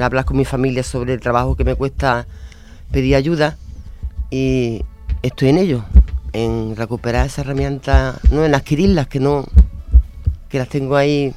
hablar 0.00 0.26
con 0.26 0.36
mi 0.36 0.44
familia 0.44 0.82
sobre 0.82 1.14
el 1.14 1.20
trabajo 1.20 1.56
que 1.56 1.64
me 1.64 1.74
cuesta 1.74 2.26
pedí 2.90 3.14
ayuda 3.14 3.56
y 4.30 4.84
estoy 5.22 5.48
en 5.48 5.58
ello. 5.58 5.84
en 6.34 6.76
recuperar 6.76 7.26
esas 7.26 7.40
herramientas, 7.40 8.18
no 8.30 8.44
en 8.44 8.54
adquirirlas, 8.54 9.06
que 9.06 9.20
no, 9.20 9.44
que 10.48 10.58
las 10.58 10.68
tengo 10.68 10.96
ahí, 10.96 11.34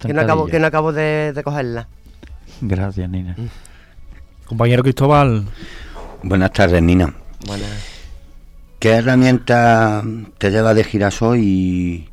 que 0.00 0.12
no 0.12 0.22
acabo, 0.22 0.46
que 0.46 0.58
no 0.58 0.66
acabo 0.66 0.92
de, 0.92 1.32
de 1.32 1.42
cogerlas. 1.42 1.86
Gracias, 2.60 3.08
Nina. 3.08 3.36
Compañero 4.50 4.82
Cristóbal. 4.82 5.44
Buenas 6.24 6.52
tardes, 6.52 6.82
Nina. 6.82 7.14
Buenas. 7.46 7.70
¿Qué 8.80 8.94
herramienta 8.94 10.02
te 10.38 10.50
lleva 10.50 10.74
de 10.74 10.82
girasol 10.82 11.38
y, 11.38 12.08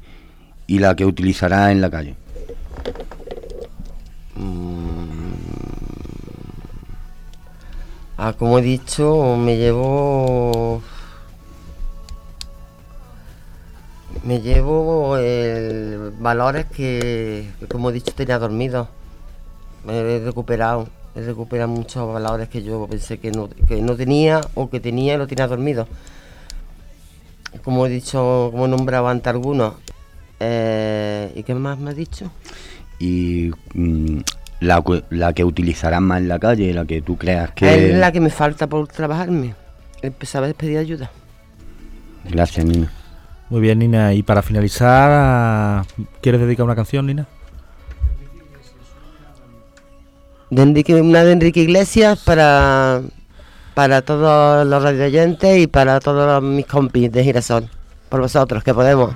y 0.67 0.77
la 0.77 0.95
que 0.95 1.03
utilizarás 1.03 1.71
en 1.71 1.81
la 1.81 1.89
calle? 1.89 2.15
Ah, 8.19 8.33
como 8.37 8.59
he 8.59 8.61
dicho, 8.61 9.35
me 9.35 9.57
llevo. 9.57 10.83
Me 14.23 14.41
llevo 14.41 15.17
el 15.17 16.13
valores 16.19 16.67
que, 16.67 17.49
como 17.67 17.89
he 17.89 17.93
dicho, 17.93 18.13
tenía 18.13 18.37
dormido. 18.37 18.89
He 19.89 20.21
recuperado. 20.23 20.87
He 21.17 21.21
recuperado 21.21 21.67
muchos 21.69 22.13
valores 22.13 22.47
que 22.47 22.61
yo 22.61 22.85
pensé 22.87 23.17
que 23.17 23.31
no, 23.31 23.49
que 23.67 23.81
no 23.81 23.95
tenía 23.95 24.39
o 24.53 24.69
que 24.69 24.79
tenía 24.79 25.15
y 25.15 25.17
lo 25.17 25.25
tenía 25.25 25.47
dormido. 25.47 25.87
Como 27.63 27.85
he 27.85 27.89
dicho, 27.89 28.49
como 28.51 28.65
he 28.65 28.69
nombrado 28.69 29.07
antes 29.07 29.27
algunos. 29.27 29.73
Eh, 30.39 31.31
¿Y 31.35 31.41
qué 31.41 31.55
más 31.55 31.79
me 31.79 31.89
has 31.89 31.95
dicho? 31.95 32.31
Y 32.99 33.51
mm, 33.73 34.19
la, 34.59 34.79
cu- 34.81 35.01
la 35.09 35.33
que 35.33 35.43
utilizarás 35.43 36.01
más 36.01 36.19
en 36.19 36.27
la 36.27 36.37
calle, 36.37 36.71
la 36.73 36.85
que 36.85 37.01
tú 37.01 37.17
creas 37.17 37.51
que... 37.51 37.91
Es 37.93 37.97
la 37.97 38.11
que 38.11 38.19
me 38.19 38.29
falta 38.29 38.67
por 38.67 38.87
trabajarme. 38.87 39.55
Empezaba 40.03 40.47
a 40.47 40.53
pedir 40.53 40.77
ayuda. 40.77 41.09
Gracias, 42.29 42.63
Nina. 42.65 42.91
Muy 43.49 43.61
bien, 43.61 43.79
Nina. 43.79 44.13
Y 44.13 44.21
para 44.21 44.43
finalizar, 44.43 45.09
ah, 45.11 45.83
¿quieres 46.21 46.41
dedicar 46.41 46.65
una 46.65 46.75
canción, 46.75 47.07
Nina? 47.07 47.27
De 50.49 51.01
una 51.01 51.23
de 51.23 51.31
Enrique 51.33 51.61
Iglesias 51.61 52.19
para, 52.23 53.01
para 53.73 54.01
todos 54.01 54.65
los 54.65 54.81
radioyentes 54.81 55.59
y 55.59 55.67
para 55.67 55.99
todos 55.99 56.41
mis 56.41 56.65
compis 56.65 57.11
de 57.11 57.23
Girasol. 57.23 57.69
Por 58.09 58.21
vosotros, 58.21 58.63
que 58.63 58.73
podemos. 58.73 59.13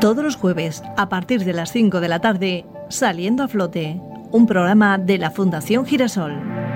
Todos 0.00 0.22
los 0.22 0.36
jueves, 0.36 0.82
a 0.98 1.08
partir 1.08 1.44
de 1.44 1.54
las 1.54 1.72
5 1.72 2.00
de 2.00 2.08
la 2.08 2.20
tarde, 2.20 2.66
Saliendo 2.90 3.42
a 3.42 3.48
Flote, 3.48 3.98
un 4.30 4.46
programa 4.46 4.98
de 4.98 5.16
la 5.16 5.30
Fundación 5.30 5.86
Girasol. 5.86 6.73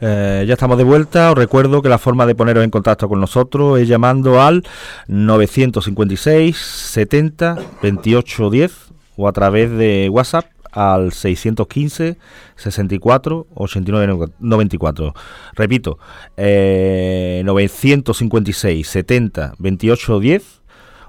Eh, 0.00 0.44
ya 0.46 0.54
estamos 0.54 0.78
de 0.78 0.84
vuelta. 0.84 1.32
Os 1.32 1.38
recuerdo 1.38 1.82
que 1.82 1.88
la 1.88 1.98
forma 1.98 2.24
de 2.24 2.34
poneros 2.34 2.62
en 2.62 2.70
contacto 2.70 3.08
con 3.08 3.20
nosotros 3.20 3.80
es 3.80 3.88
llamando 3.88 4.40
al 4.40 4.64
956 5.08 6.56
70 6.56 7.58
28 7.82 8.50
10 8.50 8.72
o 9.16 9.28
a 9.28 9.32
través 9.32 9.70
de 9.72 10.08
WhatsApp 10.08 10.46
al 10.70 11.12
615 11.12 12.16
64 12.54 13.46
89 13.54 14.32
94. 14.38 15.14
Repito, 15.54 15.98
eh, 16.36 17.42
956 17.44 18.86
70 18.86 19.54
28 19.58 20.20
10 20.20 20.44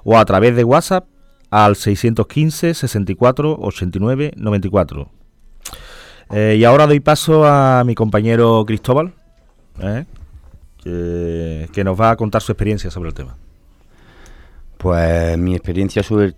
o 0.02 0.18
a 0.18 0.24
través 0.24 0.56
de 0.56 0.64
WhatsApp 0.64 1.06
al 1.50 1.76
615 1.76 2.74
64 2.74 3.56
89 3.60 4.32
94. 4.36 5.19
Eh, 6.30 6.56
y 6.58 6.64
ahora 6.64 6.86
doy 6.86 7.00
paso 7.00 7.44
a 7.44 7.82
mi 7.84 7.94
compañero 7.94 8.64
Cristóbal, 8.64 9.12
¿eh? 9.82 10.04
que, 10.82 11.84
nos 11.84 12.00
va 12.00 12.10
a 12.10 12.16
contar 12.16 12.40
su 12.40 12.52
experiencia 12.52 12.90
sobre 12.90 13.08
el 13.08 13.14
tema. 13.14 13.36
Pues 14.78 15.36
mi 15.36 15.54
experiencia 15.54 16.02
sobre, 16.02 16.34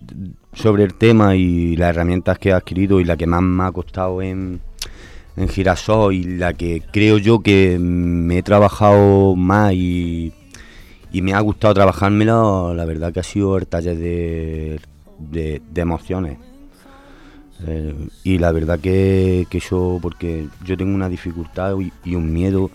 sobre 0.54 0.84
el 0.84 0.94
tema 0.94 1.36
y 1.36 1.76
las 1.76 1.90
herramientas 1.90 2.38
que 2.38 2.48
he 2.48 2.52
adquirido 2.52 3.00
y 3.00 3.04
la 3.04 3.16
que 3.16 3.26
más 3.26 3.42
me 3.42 3.64
ha 3.64 3.70
costado 3.70 4.22
en, 4.22 4.60
en 5.36 5.48
Girasol 5.48 6.14
y 6.14 6.24
la 6.24 6.54
que 6.54 6.82
creo 6.90 7.18
yo 7.18 7.40
que 7.40 7.78
me 7.78 8.38
he 8.38 8.42
trabajado 8.42 9.36
más 9.36 9.74
y, 9.74 10.32
y 11.12 11.20
me 11.20 11.34
ha 11.34 11.40
gustado 11.40 11.74
trabajármela, 11.74 12.72
la 12.74 12.84
verdad 12.86 13.12
que 13.12 13.20
ha 13.20 13.24
sido 13.24 13.58
el 13.58 13.66
taller 13.66 13.98
de, 13.98 14.80
de 15.20 15.80
emociones. 15.80 16.38
Eh, 17.66 17.94
y 18.24 18.38
la 18.38 18.52
verdad 18.52 18.80
que, 18.80 19.46
que 19.48 19.58
eso, 19.58 19.98
porque 20.02 20.48
yo 20.64 20.76
tengo 20.76 20.94
una 20.94 21.08
dificultad 21.08 21.78
y, 21.78 21.92
y 22.04 22.14
un 22.14 22.32
miedo, 22.32 22.70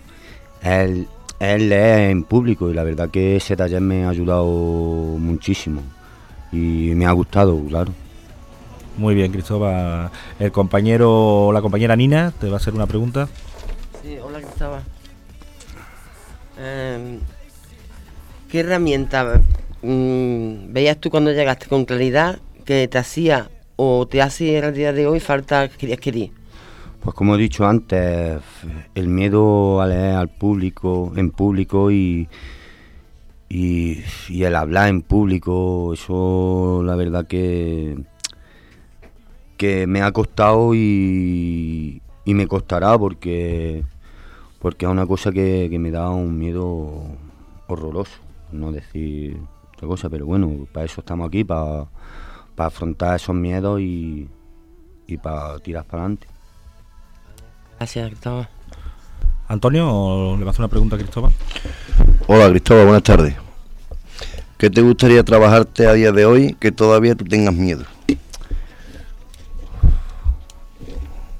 es, 0.62 1.06
leer 1.40 2.10
en 2.10 2.24
público 2.24 2.70
y 2.70 2.74
la 2.74 2.82
verdad 2.82 3.10
que 3.10 3.36
ese 3.36 3.56
taller 3.56 3.80
me 3.80 4.04
ha 4.04 4.08
ayudado 4.08 4.46
muchísimo 4.46 5.82
y 6.52 6.92
me 6.94 7.06
ha 7.06 7.12
gustado, 7.12 7.62
claro. 7.68 7.92
Muy 8.96 9.14
bien, 9.14 9.30
Cristóbal. 9.30 10.10
El 10.40 10.50
compañero, 10.50 11.50
la 11.52 11.60
compañera 11.60 11.94
Nina, 11.94 12.32
te 12.40 12.48
va 12.48 12.54
a 12.54 12.56
hacer 12.56 12.74
una 12.74 12.86
pregunta. 12.86 13.28
Sí, 14.02 14.16
hola 14.18 14.40
Cristóbal. 14.40 14.82
Em, 16.58 17.20
¿Qué 18.50 18.60
herramienta 18.60 19.40
mm, 19.82 20.72
veías 20.72 20.96
tú 20.98 21.10
cuando 21.10 21.30
llegaste 21.30 21.66
con 21.66 21.84
claridad 21.84 22.40
que 22.64 22.88
te 22.88 22.98
hacía 22.98 23.48
o 23.80 24.08
te 24.08 24.20
hace 24.20 24.58
el 24.58 24.74
día 24.74 24.92
de 24.92 25.06
hoy 25.06 25.20
falta 25.20 25.60
adquirir? 25.60 26.32
Pues 27.00 27.14
como 27.14 27.36
he 27.36 27.38
dicho 27.38 27.64
antes, 27.64 28.40
el 28.96 29.06
miedo 29.06 29.80
a 29.80 29.86
leer 29.86 30.16
al 30.16 30.28
público, 30.28 31.12
en 31.14 31.30
público 31.30 31.92
y, 31.92 32.28
y, 33.48 34.02
y 34.28 34.42
el 34.42 34.56
hablar 34.56 34.88
en 34.88 35.02
público, 35.02 35.92
eso 35.94 36.82
la 36.84 36.96
verdad 36.96 37.28
que, 37.28 37.98
que 39.56 39.86
me 39.86 40.02
ha 40.02 40.10
costado 40.10 40.74
y, 40.74 42.02
y 42.24 42.34
me 42.34 42.48
costará 42.48 42.98
porque, 42.98 43.84
porque 44.58 44.86
es 44.86 44.90
una 44.90 45.06
cosa 45.06 45.30
que, 45.30 45.68
que 45.70 45.78
me 45.78 45.92
da 45.92 46.10
un 46.10 46.36
miedo 46.36 47.04
horroroso, 47.68 48.18
no 48.50 48.72
decir 48.72 49.38
otra 49.72 49.86
cosa, 49.86 50.10
pero 50.10 50.26
bueno, 50.26 50.66
para 50.72 50.84
eso 50.86 51.00
estamos 51.00 51.28
aquí, 51.28 51.44
para, 51.44 51.86
para 52.58 52.66
afrontar 52.68 53.14
esos 53.14 53.36
miedos 53.36 53.80
y, 53.80 54.28
y 55.06 55.16
para 55.16 55.60
tirar 55.60 55.84
para 55.84 56.02
adelante. 56.02 56.26
Gracias, 57.78 58.08
Cristóbal. 58.08 58.48
Antonio, 59.46 60.34
¿le 60.36 60.42
va 60.44 60.48
a 60.48 60.50
hacer 60.50 60.62
una 60.62 60.68
pregunta 60.68 60.96
a 60.96 60.98
Cristóbal? 60.98 61.32
Hola 62.26 62.50
Cristóbal, 62.50 62.84
buenas 62.86 63.04
tardes. 63.04 63.36
¿Qué 64.58 64.70
te 64.70 64.82
gustaría 64.82 65.22
trabajarte 65.22 65.86
a 65.86 65.92
día 65.92 66.10
de 66.10 66.26
hoy 66.26 66.56
que 66.58 66.72
todavía 66.72 67.14
tú 67.14 67.24
tengas 67.24 67.54
miedo? 67.54 67.84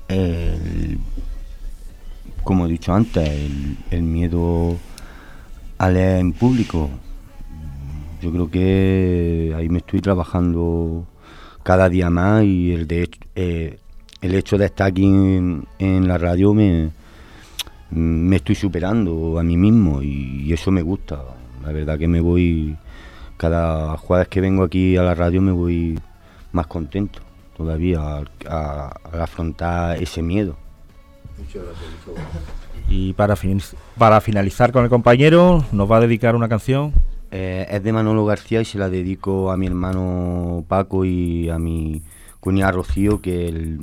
El- 0.07 1.01
como 2.45 2.67
he 2.67 2.69
dicho 2.69 2.95
antes, 2.95 3.29
el, 3.29 3.77
el 3.91 4.03
miedo 4.05 4.77
a 5.79 5.91
leer 5.91 6.21
en 6.21 6.33
público. 6.33 6.89
Yo 8.21 8.33
creo 8.33 8.51
que 8.51 9.55
ahí 9.57 9.69
me 9.69 9.79
estoy 9.79 10.01
trabajando 10.01 11.07
cada 11.63 11.89
día 11.89 12.11
más 12.11 12.45
y 12.45 12.73
el 12.73 12.87
de 12.89 13.03
hecho, 13.03 13.21
eh, 13.37 13.79
el 14.21 14.35
hecho 14.35 14.59
de 14.59 14.67
estar 14.67 14.89
aquí 14.89 15.05
en, 15.05 15.65
en 15.79 16.09
la 16.09 16.19
radio 16.19 16.53
me, 16.53 16.91
me 17.91 18.37
estoy 18.37 18.55
superando 18.57 19.39
a 19.39 19.43
mí 19.43 19.57
mismo 19.57 20.03
y, 20.03 20.43
y 20.47 20.53
eso 20.53 20.71
me 20.71 20.83
gusta. 20.83 21.23
La 21.65 21.73
verdad 21.73 21.99
que 21.99 22.09
me 22.09 22.21
voy, 22.21 22.77
cada 23.37 23.97
jueves 23.97 24.29
que 24.29 24.41
vengo 24.41 24.65
aquí 24.65 24.97
a 24.97 25.03
la 25.03 25.15
radio 25.15 25.41
me 25.41 25.53
voy 25.53 25.99
más 26.53 26.67
contento 26.67 27.21
todavía 27.57 28.17
al- 28.17 28.31
a, 28.49 28.89
al 29.13 29.21
afrontar 29.21 30.03
ese 30.03 30.23
miedo. 30.23 30.57
Y 32.89 33.13
para, 33.13 33.37
fin- 33.37 33.63
para 33.97 34.21
finalizar 34.21 34.73
con 34.73 34.83
el 34.85 34.91
compañero, 34.91 35.65
nos 35.73 35.91
va 35.91 35.99
a 35.99 36.01
dedicar 36.01 36.35
una 36.35 36.49
canción. 36.49 36.93
Eh, 37.31 37.67
es 37.71 37.83
de 37.83 37.93
Manolo 37.93 38.25
García 38.25 38.61
y 38.61 38.65
se 38.65 38.79
la 38.79 38.89
dedico 38.89 39.51
a 39.51 39.57
mi 39.57 39.67
hermano 39.67 40.65
Paco 40.67 41.05
y 41.05 41.51
a 41.51 41.59
mi 41.59 42.03
cuñada 42.41 42.73
Rocío 42.73 43.21
que, 43.21 43.79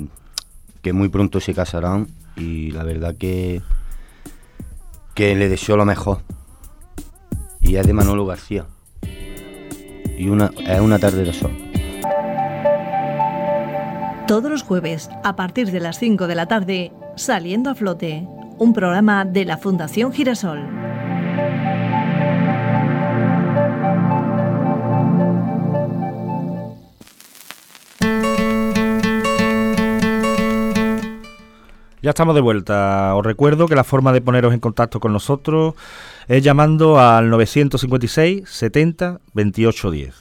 que 0.82 0.92
muy 0.92 1.08
pronto 1.08 1.40
se 1.40 1.54
casarán 1.54 2.08
y 2.36 2.72
la 2.72 2.82
verdad 2.82 3.14
que, 3.16 3.62
que 5.14 5.34
le 5.34 5.48
deseo 5.48 5.76
lo 5.76 5.84
mejor. 5.84 6.18
Y 7.60 7.76
es 7.76 7.86
de 7.86 7.92
Manolo 7.92 8.26
García. 8.26 8.66
Y 10.18 10.28
una, 10.28 10.50
es 10.66 10.80
una 10.80 10.98
tarde 10.98 11.24
de 11.24 11.32
sol. 11.32 11.52
Todos 14.26 14.50
los 14.50 14.62
jueves, 14.62 15.08
a 15.22 15.36
partir 15.36 15.70
de 15.70 15.78
las 15.78 15.98
5 15.98 16.26
de 16.26 16.34
la 16.34 16.46
tarde, 16.46 16.92
Saliendo 17.16 17.70
a 17.70 17.74
Flote, 17.74 18.26
un 18.58 18.72
programa 18.72 19.24
de 19.24 19.44
la 19.44 19.56
Fundación 19.56 20.12
Girasol. 20.12 20.85
Ya 32.06 32.10
estamos 32.10 32.36
de 32.36 32.40
vuelta. 32.40 33.16
Os 33.16 33.26
recuerdo 33.26 33.66
que 33.66 33.74
la 33.74 33.82
forma 33.82 34.12
de 34.12 34.20
poneros 34.20 34.54
en 34.54 34.60
contacto 34.60 35.00
con 35.00 35.12
nosotros 35.12 35.74
es 36.28 36.40
llamando 36.40 37.00
al 37.00 37.30
956 37.30 38.48
70 38.48 39.18
28 39.34 39.90
10. 39.90 40.14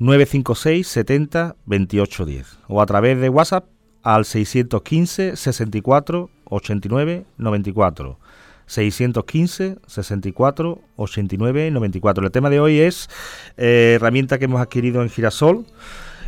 956 0.00 0.86
70 0.86 1.56
28 1.64 2.26
10. 2.26 2.58
O 2.68 2.82
a 2.82 2.84
través 2.84 3.18
de 3.18 3.30
WhatsApp 3.30 3.64
al 4.02 4.26
615 4.26 5.36
64 5.36 6.28
89 6.44 7.24
94. 7.38 8.18
615 8.66 9.78
64 9.86 10.78
89 10.96 11.70
94. 11.70 12.26
El 12.26 12.30
tema 12.30 12.50
de 12.50 12.60
hoy 12.60 12.80
es 12.80 13.08
eh, 13.56 13.94
herramienta 13.96 14.38
que 14.38 14.44
hemos 14.44 14.60
adquirido 14.60 15.00
en 15.00 15.08
Girasol. 15.08 15.64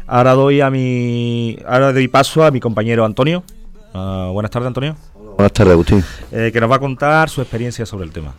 Ahora 0.07 0.33
doy 0.33 0.63
a 0.63 0.71
mi 0.71 1.59
ahora 1.67 1.93
doy 1.93 2.09
paso 2.09 2.45
a 2.45 2.51
mi 2.51 2.61
compañero 2.61 3.05
Antonio. 3.05 3.45
Uh, 3.93 4.33
buenas 4.33 4.51
tardes, 4.51 4.69
Antonio. 4.69 4.97
Buenas 5.37 5.53
tardes, 5.53 5.73
Agustín. 5.73 6.05
Eh, 6.33 6.51
que 6.53 6.61
nos 6.61 6.71
va 6.71 6.77
a 6.77 6.79
contar 6.79 7.29
su 7.29 7.41
experiencia 7.41 7.85
sobre 7.87 8.05
el 8.05 8.13
tema. 8.13 8.35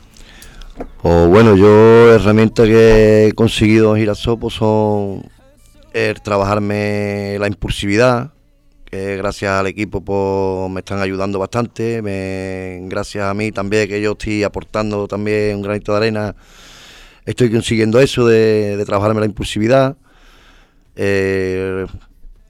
Pues 1.02 1.28
bueno, 1.28 1.56
yo 1.56 2.14
herramientas 2.14 2.68
que 2.68 3.28
he 3.28 3.34
conseguido 3.34 3.96
en 3.96 4.02
Girasol 4.02 4.40
pues 4.40 4.54
son 4.54 5.24
el 5.94 6.22
trabajarme 6.22 7.38
la 7.40 7.48
impulsividad, 7.48 8.32
que 8.86 9.18
gracias 9.18 9.52
al 9.52 9.68
equipo 9.68 10.02
pues 10.02 10.72
me 10.72 10.80
están 10.80 11.00
ayudando 11.00 11.38
bastante, 11.40 12.02
me, 12.02 12.80
gracias 12.90 13.26
a 13.26 13.34
mí 13.34 13.52
también 13.52 13.90
que 13.90 14.02
yo 14.02 14.14
estoy 14.14 14.44
aportando 14.44 15.08
también 15.08 15.58
un 15.58 15.62
granito 15.62 15.92
de 15.92 15.98
arena, 15.98 16.36
estoy 17.26 17.52
consiguiendo 17.52 18.00
eso 18.00 18.26
de, 18.26 18.78
de 18.78 18.86
trabajarme 18.86 19.20
la 19.20 19.26
impulsividad. 19.26 19.98
Eh, 20.96 21.86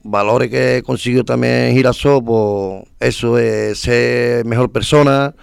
valores 0.04 0.50
que 0.50 0.78
he 0.78 0.82
conseguido 0.82 1.24
también 1.24 1.74
Girasol, 1.74 2.24
pues 2.24 2.84
eso 3.00 3.38
es 3.38 3.78
ser 3.78 4.44
mejor 4.44 4.70
persona, 4.70 5.34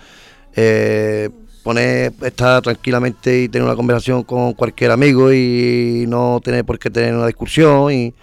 eh, 0.55 1.29
poner, 1.63 2.13
estar 2.21 2.61
tranquilamente 2.61 3.43
y 3.43 3.49
tener 3.49 3.65
una 3.65 3.75
conversación 3.75 4.23
con 4.23 4.53
cualquier 4.53 4.91
amigo 4.91 5.31
y 5.33 6.05
no 6.07 6.39
tener 6.43 6.65
por 6.65 6.79
qué 6.79 6.89
tener 6.89 7.15
una 7.15 7.27
discusión 7.27 7.91
y 7.91 8.13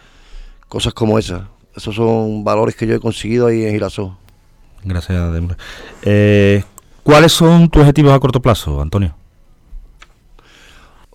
cosas 0.69 0.93
como 0.95 1.19
esas. 1.19 1.43
Esos 1.75 1.95
son 1.95 2.43
valores 2.43 2.75
que 2.75 2.87
yo 2.87 2.95
he 2.95 3.01
conseguido 3.01 3.47
ahí 3.47 3.65
en 3.65 3.73
Girasol. 3.73 4.17
Gracias, 4.83 5.33
Débora. 5.33 5.57
Eh, 6.03 6.63
¿Cuáles 7.03 7.33
son 7.33 7.69
tus 7.69 7.81
objetivos 7.83 8.13
a 8.13 8.19
corto 8.19 8.41
plazo, 8.41 8.81
Antonio? 8.81 9.15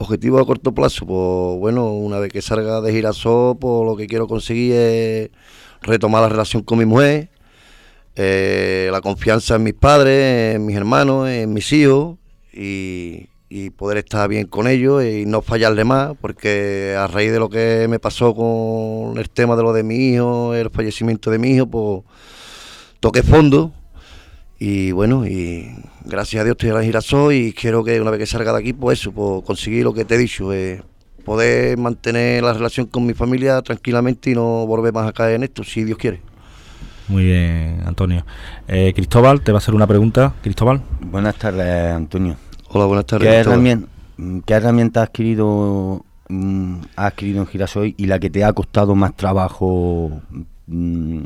Objetivo 0.01 0.39
a 0.39 0.45
corto 0.47 0.73
plazo, 0.73 1.05
pues 1.05 1.59
bueno, 1.59 1.93
una 1.93 2.17
vez 2.17 2.33
que 2.33 2.41
salga 2.41 2.81
de 2.81 2.91
Girasol, 2.91 3.59
pues 3.59 3.85
lo 3.85 3.95
que 3.95 4.07
quiero 4.07 4.27
conseguir 4.27 4.73
es 4.73 5.29
retomar 5.83 6.23
la 6.23 6.29
relación 6.29 6.63
con 6.63 6.79
mi 6.79 6.85
mujer, 6.85 7.29
eh, 8.15 8.89
la 8.91 8.99
confianza 9.01 9.57
en 9.57 9.63
mis 9.63 9.75
padres, 9.75 10.55
en 10.55 10.65
mis 10.65 10.75
hermanos, 10.75 11.29
en 11.29 11.53
mis 11.53 11.71
hijos 11.71 12.17
y, 12.51 13.27
y, 13.47 13.69
poder 13.69 13.99
estar 13.99 14.27
bien 14.27 14.47
con 14.47 14.67
ellos 14.67 15.03
y 15.05 15.27
no 15.27 15.43
fallarle 15.43 15.83
más, 15.83 16.13
porque 16.19 16.95
a 16.97 17.05
raíz 17.05 17.31
de 17.31 17.37
lo 17.37 17.49
que 17.49 17.85
me 17.87 17.99
pasó 17.99 18.33
con 18.33 19.19
el 19.19 19.29
tema 19.29 19.55
de 19.55 19.61
lo 19.61 19.71
de 19.71 19.83
mi 19.83 20.13
hijo, 20.13 20.55
el 20.55 20.71
fallecimiento 20.71 21.29
de 21.29 21.37
mi 21.37 21.51
hijo, 21.51 21.67
pues 21.67 22.01
toqué 22.99 23.21
fondo 23.21 23.71
y 24.63 24.91
bueno, 24.91 25.25
y 25.25 25.75
gracias 26.05 26.39
a 26.39 26.43
Dios 26.43 26.53
estoy 26.53 26.69
en 26.69 26.75
la 26.75 26.83
girasol 26.83 27.33
y 27.33 27.51
quiero 27.51 27.83
que 27.83 27.99
una 27.99 28.11
vez 28.11 28.19
que 28.19 28.25
salga 28.27 28.53
de 28.53 28.59
aquí, 28.59 28.73
pues 28.73 28.99
eso, 28.99 29.11
pues 29.11 29.43
conseguir 29.43 29.83
lo 29.83 29.91
que 29.91 30.05
te 30.05 30.13
he 30.13 30.17
dicho, 30.19 30.53
eh, 30.53 30.83
poder 31.25 31.79
mantener 31.79 32.43
la 32.43 32.53
relación 32.53 32.85
con 32.85 33.07
mi 33.07 33.15
familia 33.15 33.59
tranquilamente 33.63 34.29
y 34.29 34.35
no 34.35 34.67
volver 34.67 34.93
más 34.93 35.07
a 35.07 35.13
caer 35.13 35.37
en 35.37 35.45
esto, 35.45 35.63
si 35.63 35.83
Dios 35.83 35.97
quiere. 35.97 36.21
Muy 37.07 37.23
bien, 37.23 37.81
Antonio. 37.87 38.23
Eh, 38.67 38.93
Cristóbal, 38.93 39.41
te 39.41 39.51
va 39.51 39.57
a 39.57 39.61
hacer 39.61 39.73
una 39.73 39.87
pregunta. 39.87 40.35
Cristóbal. 40.43 40.79
Buenas 41.09 41.37
tardes, 41.37 41.91
Antonio. 41.91 42.35
Hola, 42.69 42.85
buenas 42.85 43.07
tardes. 43.07 43.27
¿Qué, 43.27 43.35
herramienta, 43.37 43.87
¿qué 44.45 44.53
herramienta 44.53 45.01
has 45.01 45.07
adquirido, 45.07 46.05
mm, 46.29 46.75
has 46.97 47.05
adquirido 47.07 47.41
en 47.41 47.47
Girasol 47.47 47.95
y 47.97 48.05
la 48.05 48.19
que 48.19 48.29
te 48.29 48.43
ha 48.43 48.53
costado 48.53 48.93
más 48.93 49.15
trabajo 49.15 50.21
mm, 50.67 51.21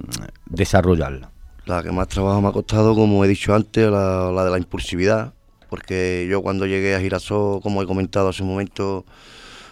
desarrollarla? 0.46 1.35
La 1.66 1.82
que 1.82 1.92
más 1.92 2.08
trabajo 2.08 2.42
me 2.42 2.50
ha 2.50 2.52
costado, 2.52 2.94
como 2.94 3.26
he 3.26 3.28
dicho 3.28 3.56
antes, 3.56 3.90
la, 3.90 4.44
de 4.44 4.52
la 4.52 4.58
impulsividad, 4.60 5.34
porque 5.68 6.28
yo 6.30 6.44
cuando 6.44 6.68
llegué 6.68 6.94
a 6.94 7.00
Girasol, 7.00 7.60
como 7.62 7.82
he 7.82 7.88
comentado 7.88 8.30
hace 8.30 8.44
un 8.44 8.50
momento, 8.50 9.04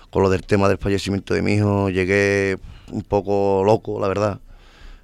con 0.10 0.24
lo 0.24 0.30
del 0.32 0.44
tema 0.44 0.68
del 0.68 0.80
fallecimiento 0.80 1.36
de 1.36 1.44
mi 1.44 1.54
hijo, 1.54 1.92
llegué 1.92 2.58
un 2.92 3.04
poco 3.04 3.64
loco, 3.64 4.00
la 4.00 4.08
verdad. 4.08 4.40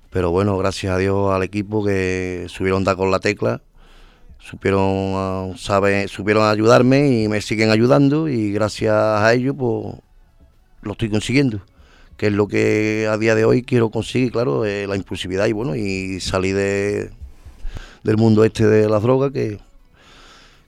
Pero 0.10 0.32
bueno, 0.32 0.58
gracias 0.58 0.92
a 0.92 0.98
Dios 0.98 1.32
al 1.32 1.44
equipo 1.44 1.86
que 1.86 2.48
subieron 2.50 2.84
dar 2.84 2.96
con 2.96 3.12
la 3.12 3.20
tecla, 3.20 3.62
supieron, 4.40 5.56
sabe, 5.58 6.08
supieron 6.08 6.50
ayudarme 6.50 7.22
y 7.22 7.28
me 7.28 7.42
siguen 7.42 7.70
ayudando 7.70 8.28
y 8.28 8.52
gracias 8.52 8.96
a 8.96 9.32
ellos 9.34 9.56
pues 9.58 9.96
lo 10.82 10.94
estoy 10.94 11.10
consiguiendo 11.10 11.62
que 12.20 12.28
es 12.28 12.34
lo 12.34 12.50
que 12.50 13.08
a 13.10 13.18
día 13.18 13.34
de 13.34 13.46
hoy 13.46 13.64
quiero 13.64 13.92
conseguir, 13.92 14.34
claro, 14.34 14.66
eh, 14.66 14.86
la 14.88 14.98
impulsividad 14.98 15.46
y 15.46 15.54
bueno, 15.54 15.74
y 15.78 16.20
salir 16.20 16.54
de, 16.54 17.12
del 18.04 18.18
mundo 18.18 18.44
este 18.44 18.68
de 18.68 18.90
las 18.90 19.02
drogas 19.02 19.32
que, 19.32 19.58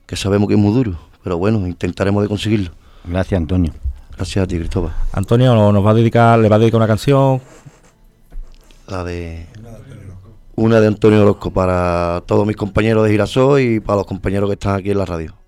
que 0.06 0.16
sabemos 0.16 0.48
que 0.48 0.54
es 0.54 0.60
muy 0.60 0.72
duro, 0.72 0.98
pero 1.22 1.36
bueno, 1.36 1.66
intentaremos 1.66 2.22
de 2.22 2.28
conseguirlo. 2.30 2.70
Gracias, 3.04 3.38
Antonio. 3.38 3.70
Gracias 4.16 4.42
a 4.42 4.46
ti, 4.46 4.56
Cristóbal. 4.56 4.94
Antonio 5.12 5.54
nos 5.72 5.84
va 5.84 5.90
a 5.90 5.94
dedicar, 5.94 6.38
le 6.38 6.48
va 6.48 6.56
a 6.56 6.58
dedicar 6.58 6.78
una 6.78 6.86
canción. 6.86 7.42
La 8.88 9.04
de 9.04 9.46
una 10.54 10.80
de 10.80 10.86
Antonio 10.86 11.20
Orozco 11.20 11.50
para 11.50 12.22
todos 12.24 12.46
mis 12.46 12.56
compañeros 12.56 13.04
de 13.04 13.10
Girasol 13.10 13.60
y 13.60 13.80
para 13.80 13.98
los 13.98 14.06
compañeros 14.06 14.48
que 14.48 14.54
están 14.54 14.76
aquí 14.76 14.90
en 14.90 14.96
la 14.96 15.04
radio. 15.04 15.41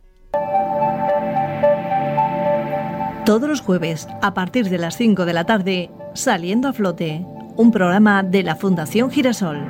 Todos 3.25 3.49
los 3.49 3.63
jueves, 3.63 4.07
a 4.21 4.35
partir 4.35 4.69
de 4.69 4.77
las 4.77 4.99
5 4.99 5.25
de 5.25 5.33
la 5.33 5.47
tarde, 5.47 5.91
Saliendo 6.13 6.69
a 6.69 6.75
Flote, 6.75 7.25
un 7.57 7.73
programa 7.73 8.23
de 8.23 8.43
la 8.43 8.55
Fundación 8.55 9.11
Girasol. 9.11 9.65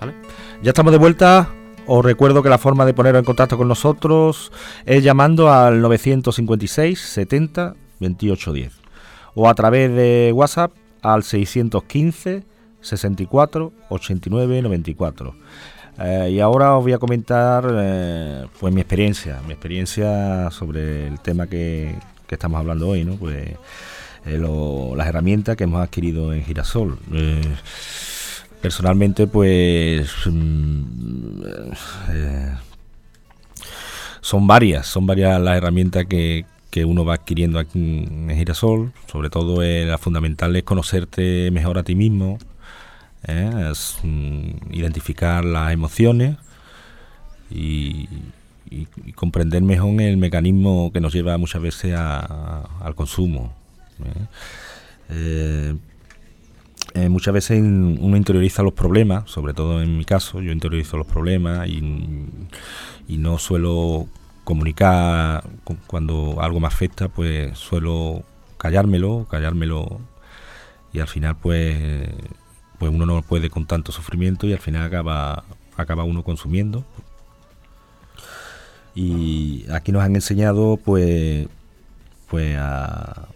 ¿Vale? 0.00 0.14
Ya 0.62 0.70
estamos 0.70 0.90
de 0.90 0.98
vuelta. 0.98 1.48
Os 1.86 2.04
recuerdo 2.04 2.42
que 2.42 2.48
la 2.48 2.58
forma 2.58 2.84
de 2.84 2.92
poneros 2.92 3.20
en 3.20 3.24
contacto 3.24 3.56
con 3.56 3.68
nosotros 3.68 4.50
es 4.84 5.04
llamando 5.04 5.52
al 5.52 5.80
956 5.80 6.98
70 6.98 7.76
28 8.00 8.52
10 8.52 8.72
o 9.36 9.48
a 9.48 9.54
través 9.54 9.94
de 9.94 10.32
WhatsApp 10.34 10.72
al 11.12 11.22
615 11.22 12.44
64 12.80 13.72
89 13.88 14.62
94. 14.62 15.34
Eh, 15.98 16.30
y 16.32 16.40
ahora 16.40 16.76
os 16.76 16.84
voy 16.84 16.92
a 16.92 16.98
comentar 16.98 17.66
eh, 17.72 18.46
pues 18.60 18.72
mi 18.72 18.80
experiencia, 18.80 19.40
mi 19.46 19.52
experiencia 19.52 20.50
sobre 20.50 21.06
el 21.06 21.20
tema 21.20 21.46
que, 21.46 21.94
que 22.26 22.34
estamos 22.34 22.58
hablando 22.60 22.88
hoy, 22.88 23.04
¿no? 23.04 23.16
Pues 23.16 23.48
eh, 24.26 24.38
las 24.96 25.06
herramientas 25.06 25.56
que 25.56 25.64
hemos 25.64 25.82
adquirido 25.82 26.32
en 26.34 26.44
Girasol. 26.44 26.98
personalmente, 28.60 29.26
pues 29.26 30.10
mm, 30.26 31.42
son 34.20 34.46
varias, 34.46 34.86
son 34.86 35.06
varias 35.06 35.40
las 35.40 35.56
herramientas 35.56 36.04
que, 36.06 36.44
que 36.70 36.84
uno 36.84 37.04
va 37.04 37.14
adquiriendo 37.14 37.58
aquí 37.58 37.78
en 37.78 38.30
Girasol, 38.34 38.92
sobre 39.10 39.30
todo 39.30 39.62
eh, 39.62 39.86
la 39.86 39.98
fundamental 39.98 40.54
es 40.56 40.64
conocerte 40.64 41.50
mejor 41.50 41.78
a 41.78 41.84
ti 41.84 41.94
mismo, 41.94 42.38
eh, 43.26 43.72
mm, 44.02 44.72
identificar 44.72 45.44
las 45.44 45.72
emociones 45.72 46.36
y, 47.50 48.08
comprender 49.14 49.62
mejor 49.62 50.00
el 50.02 50.16
mecanismo 50.16 50.90
que 50.92 51.00
nos 51.00 51.12
lleva 51.14 51.38
muchas 51.38 51.62
veces 51.62 51.94
a, 51.96 52.62
al 52.80 52.94
consumo. 52.96 53.54
Eh. 55.08 55.76
muchas 57.08 57.32
veces 57.32 57.60
uno 57.60 58.16
interioriza 58.16 58.64
los 58.64 58.72
problemas, 58.72 59.30
sobre 59.30 59.54
todo 59.54 59.80
en 59.80 59.96
mi 59.96 60.04
caso, 60.04 60.42
yo 60.42 60.50
interiorizo 60.50 60.96
los 60.96 61.06
problemas 61.06 61.68
y 61.68 63.16
no 63.18 63.38
suelo 63.38 64.08
comunicar 64.46 65.44
cuando 65.88 66.40
algo 66.40 66.60
me 66.60 66.68
afecta, 66.68 67.08
pues 67.08 67.58
suelo 67.58 68.22
callármelo, 68.56 69.26
callármelo 69.28 70.00
y 70.92 71.00
al 71.00 71.08
final 71.08 71.36
pues 71.36 72.08
pues 72.78 72.92
uno 72.92 73.06
no 73.06 73.22
puede 73.22 73.50
con 73.50 73.66
tanto 73.66 73.92
sufrimiento 73.92 74.46
y 74.46 74.52
al 74.52 74.60
final 74.60 74.84
acaba 74.84 75.44
acaba 75.76 76.04
uno 76.04 76.22
consumiendo. 76.22 76.84
Y 78.94 79.66
aquí 79.70 79.92
nos 79.92 80.02
han 80.02 80.14
enseñado 80.14 80.78
pues, 80.82 81.48
pues 82.28 82.56
a, 82.58 83.28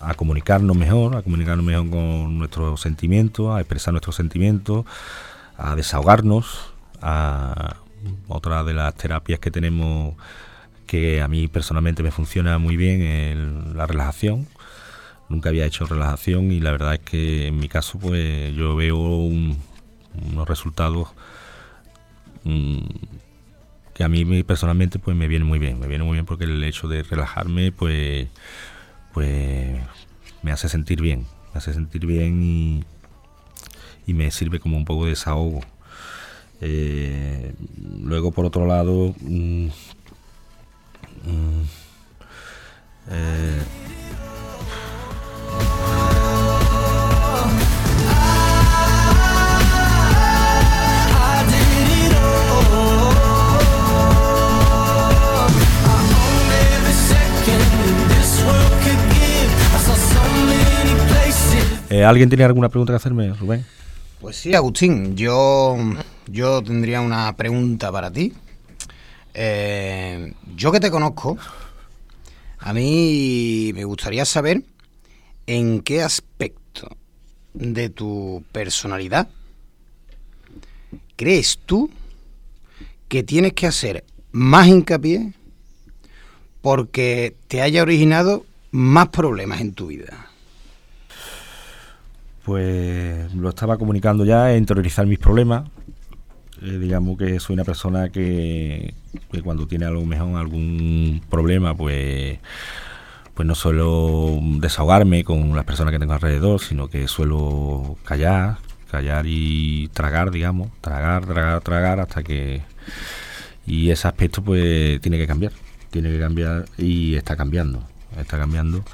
a 0.00 0.14
comunicarnos 0.14 0.76
mejor, 0.76 1.16
a 1.16 1.22
comunicarnos 1.22 1.64
mejor 1.64 1.90
con 1.90 2.38
nuestros 2.38 2.80
sentimientos, 2.80 3.54
a 3.54 3.60
expresar 3.60 3.92
nuestros 3.92 4.16
sentimientos, 4.16 4.84
a 5.56 5.76
desahogarnos, 5.76 6.72
a 7.00 7.76
otra 8.28 8.64
de 8.64 8.74
las 8.74 8.94
terapias 8.94 9.38
que 9.38 9.50
tenemos 9.50 10.14
que 10.86 11.20
a 11.22 11.28
mí 11.28 11.48
personalmente 11.48 12.02
me 12.02 12.10
funciona 12.10 12.58
muy 12.58 12.76
bien 12.76 13.74
la 13.76 13.86
relajación. 13.86 14.46
Nunca 15.28 15.48
había 15.48 15.66
hecho 15.66 15.86
relajación 15.86 16.52
y 16.52 16.60
la 16.60 16.70
verdad 16.70 16.94
es 16.94 17.00
que 17.00 17.48
en 17.48 17.58
mi 17.58 17.68
caso 17.68 17.98
pues 17.98 18.54
yo 18.54 18.76
veo 18.76 18.96
unos 18.96 20.48
resultados 20.48 21.08
mm, 22.44 22.78
que 23.92 24.04
a 24.04 24.08
mí 24.08 24.42
personalmente 24.44 24.98
pues 24.98 25.16
me 25.16 25.26
viene 25.26 25.44
muy 25.44 25.58
bien, 25.58 25.80
me 25.80 25.88
viene 25.88 26.04
muy 26.04 26.14
bien 26.14 26.26
porque 26.26 26.44
el 26.44 26.62
hecho 26.62 26.86
de 26.86 27.02
relajarme 27.02 27.72
pues 27.72 28.28
pues 29.16 29.80
me 30.42 30.52
hace 30.52 30.68
sentir 30.68 31.00
bien, 31.00 31.26
me 31.54 31.58
hace 31.58 31.72
sentir 31.72 32.04
bien 32.04 32.42
y, 32.42 32.84
me 34.12 34.30
sirve 34.30 34.60
como 34.60 34.76
un 34.76 34.84
poco 34.84 35.04
de 35.04 35.10
desahogo. 35.10 35.62
Eh, 36.60 37.54
luego, 38.02 38.30
por 38.30 38.44
otro 38.44 38.66
lado, 38.66 39.14
mm, 39.20 39.68
Eh, 61.96 62.04
¿Alguien 62.04 62.28
tiene 62.28 62.44
alguna 62.44 62.68
pregunta 62.68 62.92
que 62.92 62.96
hacerme, 62.96 63.32
Rubén? 63.32 63.64
Pues 64.20 64.36
sí, 64.36 64.54
Agustín, 64.54 65.16
yo, 65.16 65.76
yo 66.26 66.62
tendría 66.62 67.00
una 67.00 67.34
pregunta 67.36 67.90
para 67.90 68.10
ti. 68.10 68.34
Eh, 69.38 70.32
yo 70.56 70.72
que 70.72 70.80
te 70.80 70.90
conozco, 70.90 71.36
a 72.58 72.72
mí 72.72 73.70
me 73.74 73.84
gustaría 73.84 74.24
saber 74.24 74.62
en 75.46 75.82
qué 75.82 76.02
aspecto 76.02 76.88
de 77.52 77.90
tu 77.90 78.42
personalidad 78.50 79.28
crees 81.16 81.58
tú 81.66 81.90
que 83.08 83.22
tienes 83.22 83.52
que 83.52 83.66
hacer 83.66 84.04
más 84.32 84.68
hincapié 84.68 85.34
porque 86.62 87.36
te 87.48 87.60
haya 87.60 87.82
originado 87.82 88.46
más 88.70 89.08
problemas 89.08 89.60
en 89.60 89.74
tu 89.74 89.88
vida 89.88 90.30
pues 92.46 93.34
lo 93.34 93.48
estaba 93.48 93.76
comunicando 93.76 94.24
ya, 94.24 94.56
interiorizar 94.56 95.04
mis 95.04 95.18
problemas. 95.18 95.68
Eh, 96.62 96.78
digamos 96.78 97.18
que 97.18 97.38
soy 97.40 97.54
una 97.54 97.64
persona 97.64 98.08
que, 98.10 98.94
cuando 99.44 99.66
tiene 99.66 99.84
algo 99.84 100.04
mejor, 100.04 100.36
algún 100.36 101.20
problema, 101.28 101.76
pues 101.76 102.38
pues 103.34 103.46
no 103.46 103.54
suelo 103.54 104.38
desahogarme 104.60 105.22
con 105.22 105.54
las 105.54 105.66
personas 105.66 105.92
que 105.92 105.98
tengo 105.98 106.14
alrededor, 106.14 106.58
sino 106.58 106.88
que 106.88 107.06
suelo 107.06 107.98
callar, 108.02 108.56
callar 108.90 109.26
y 109.28 109.88
tragar, 109.88 110.30
digamos, 110.30 110.70
tragar, 110.80 111.26
tragar, 111.26 111.60
tragar 111.60 112.00
hasta 112.00 112.22
que 112.22 112.62
y 113.66 113.90
ese 113.90 114.08
aspecto 114.08 114.42
pues 114.42 115.00
tiene 115.02 115.18
que 115.18 115.26
cambiar, 115.26 115.52
tiene 115.90 116.10
que 116.10 116.18
cambiar 116.18 116.64
y 116.78 117.16
está 117.16 117.36
cambiando, 117.36 117.82
está 118.18 118.38
cambiando. 118.38 118.84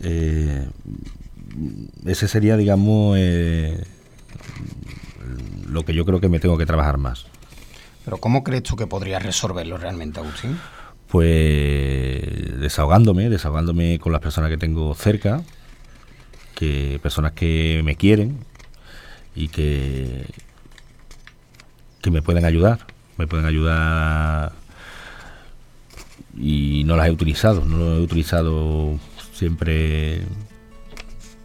Eh, 0.00 0.68
ese 2.06 2.28
sería, 2.28 2.56
digamos, 2.56 3.16
eh, 3.18 3.82
lo 5.66 5.84
que 5.84 5.94
yo 5.94 6.04
creo 6.04 6.20
que 6.20 6.28
me 6.28 6.40
tengo 6.40 6.58
que 6.58 6.66
trabajar 6.66 6.98
más. 6.98 7.26
Pero 8.04 8.18
¿cómo 8.18 8.42
crees 8.42 8.62
tú 8.64 8.76
que 8.76 8.86
podrías 8.86 9.22
resolverlo 9.22 9.78
realmente, 9.78 10.20
Agustín? 10.20 10.58
Pues 11.08 12.58
desahogándome, 12.60 13.28
desahogándome 13.28 13.98
con 13.98 14.12
las 14.12 14.20
personas 14.20 14.50
que 14.50 14.58
tengo 14.58 14.94
cerca, 14.94 15.42
que 16.54 16.98
personas 17.02 17.32
que 17.32 17.82
me 17.84 17.96
quieren 17.96 18.38
y 19.34 19.48
que 19.48 20.26
que 22.00 22.10
me 22.10 22.20
pueden 22.20 22.44
ayudar, 22.44 22.80
me 23.16 23.28
pueden 23.28 23.46
ayudar 23.46 24.52
y 26.36 26.82
no 26.84 26.96
las 26.96 27.06
he 27.06 27.10
utilizado, 27.10 27.64
no 27.64 27.78
lo 27.78 27.96
he 27.96 28.00
utilizado 28.00 28.98
siempre 29.32 30.22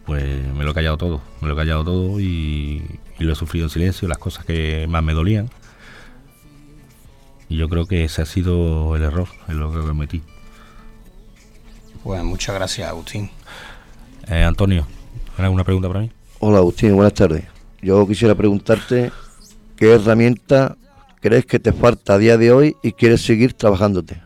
pues 0.04 0.24
me 0.54 0.64
lo 0.64 0.70
he 0.70 0.74
callado 0.74 0.96
todo, 0.96 1.20
me 1.40 1.48
lo 1.48 1.54
he 1.54 1.56
callado 1.56 1.84
todo 1.84 2.20
y, 2.20 2.82
lo 3.24 3.32
he 3.32 3.36
sufrido 3.36 3.66
en 3.66 3.70
silencio, 3.70 4.08
las 4.08 4.18
cosas 4.18 4.44
que 4.44 4.86
más 4.88 5.02
me 5.02 5.12
dolían. 5.12 5.50
Y 7.48 7.56
yo 7.56 7.68
creo 7.68 7.86
que 7.86 8.04
ese 8.04 8.22
ha 8.22 8.26
sido 8.26 8.94
el 8.96 9.02
error 9.02 9.28
en 9.48 9.58
lo 9.58 9.72
que 9.72 9.80
cometí. 9.80 10.22
Pues 12.02 12.22
muchas 12.22 12.54
gracias, 12.54 12.88
Agustín. 12.88 13.30
Eh, 14.28 14.42
Antonio, 14.42 14.86
¿alguna 15.36 15.64
pregunta 15.64 15.88
para 15.88 16.00
mí? 16.00 16.10
Hola, 16.40 16.58
Agustín, 16.58 16.94
buenas 16.94 17.14
tardes. 17.14 17.44
Yo 17.80 18.06
quisiera 18.06 18.34
preguntarte 18.34 19.10
qué 19.76 19.92
herramienta 19.92 20.76
crees 21.20 21.46
que 21.46 21.58
te 21.58 21.72
falta 21.72 22.14
a 22.14 22.18
día 22.18 22.36
de 22.36 22.52
hoy 22.52 22.76
y 22.82 22.92
quieres 22.92 23.22
seguir 23.22 23.54
trabajándote. 23.54 24.20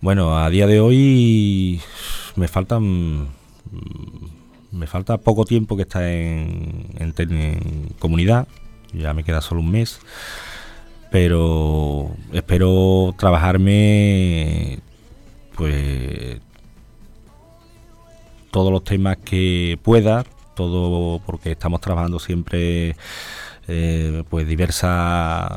Bueno, 0.00 0.38
a 0.38 0.48
día 0.50 0.66
de 0.66 0.80
hoy 0.80 1.80
me 2.36 2.48
faltan 2.48 3.28
me 4.72 4.86
falta 4.86 5.18
poco 5.18 5.44
tiempo 5.44 5.76
que 5.76 5.82
está 5.82 6.10
en, 6.10 6.94
comunidad, 7.98 8.46
ya 8.92 9.14
me 9.14 9.24
queda 9.24 9.40
solo 9.40 9.60
un 9.60 9.70
mes, 9.70 10.00
pero 11.10 12.10
espero 12.32 13.14
trabajarme 13.18 14.80
pues 15.56 16.40
todos 18.50 18.72
los 18.72 18.84
temas 18.84 19.18
que 19.18 19.78
pueda, 19.82 20.24
todo 20.54 21.20
porque 21.24 21.52
estamos 21.52 21.80
trabajando 21.80 22.18
siempre 22.18 22.96
eh, 23.68 24.24
pues 24.28 24.48
diversas 24.48 25.48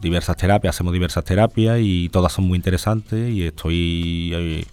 diversas 0.00 0.36
terapias, 0.36 0.74
hacemos 0.74 0.92
diversas 0.92 1.24
terapias 1.24 1.78
y 1.80 2.08
todas 2.10 2.32
son 2.32 2.44
muy 2.44 2.56
interesantes 2.56 3.30
y 3.30 3.44
estoy 3.44 4.32
eh, 4.34 4.64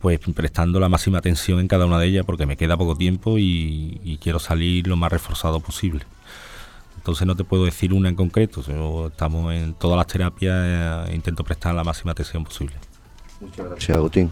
pues 0.00 0.18
prestando 0.34 0.80
la 0.80 0.88
máxima 0.88 1.18
atención 1.18 1.60
en 1.60 1.68
cada 1.68 1.86
una 1.86 1.98
de 1.98 2.06
ellas 2.06 2.24
porque 2.24 2.46
me 2.46 2.56
queda 2.56 2.76
poco 2.76 2.96
tiempo 2.96 3.36
y, 3.38 4.18
quiero 4.22 4.38
salir 4.38 4.86
lo 4.86 4.96
más 4.96 5.12
reforzado 5.12 5.60
posible. 5.60 6.04
Entonces 6.96 7.26
no 7.26 7.36
te 7.36 7.44
puedo 7.44 7.64
decir 7.64 7.92
una 7.92 8.08
en 8.08 8.14
concreto, 8.14 8.62
estamos 9.06 9.54
en 9.54 9.74
todas 9.74 9.96
las 9.96 10.06
terapias 10.06 11.08
e 11.08 11.14
intento 11.14 11.44
prestar 11.44 11.74
la 11.74 11.84
máxima 11.84 12.12
atención 12.12 12.44
posible. 12.44 12.74
Muchas 13.40 13.66
gracias, 13.66 13.96
Agustín. 13.96 14.30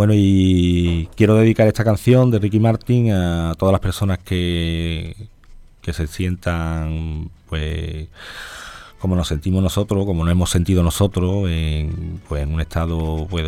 Bueno, 0.00 0.14
y 0.16 1.10
quiero 1.14 1.34
dedicar 1.34 1.68
esta 1.68 1.84
canción 1.84 2.30
de 2.30 2.38
Ricky 2.38 2.58
Martin 2.58 3.12
a 3.12 3.54
todas 3.58 3.70
las 3.70 3.82
personas 3.82 4.18
que, 4.18 5.14
que 5.82 5.92
se 5.92 6.06
sientan, 6.06 7.28
pues, 7.50 8.08
como 8.98 9.14
nos 9.14 9.28
sentimos 9.28 9.62
nosotros, 9.62 10.06
como 10.06 10.24
nos 10.24 10.32
hemos 10.32 10.48
sentido 10.48 10.82
nosotros, 10.82 11.50
en, 11.50 12.18
pues, 12.26 12.44
en 12.44 12.54
un 12.54 12.62
estado, 12.62 13.26
pues, 13.28 13.44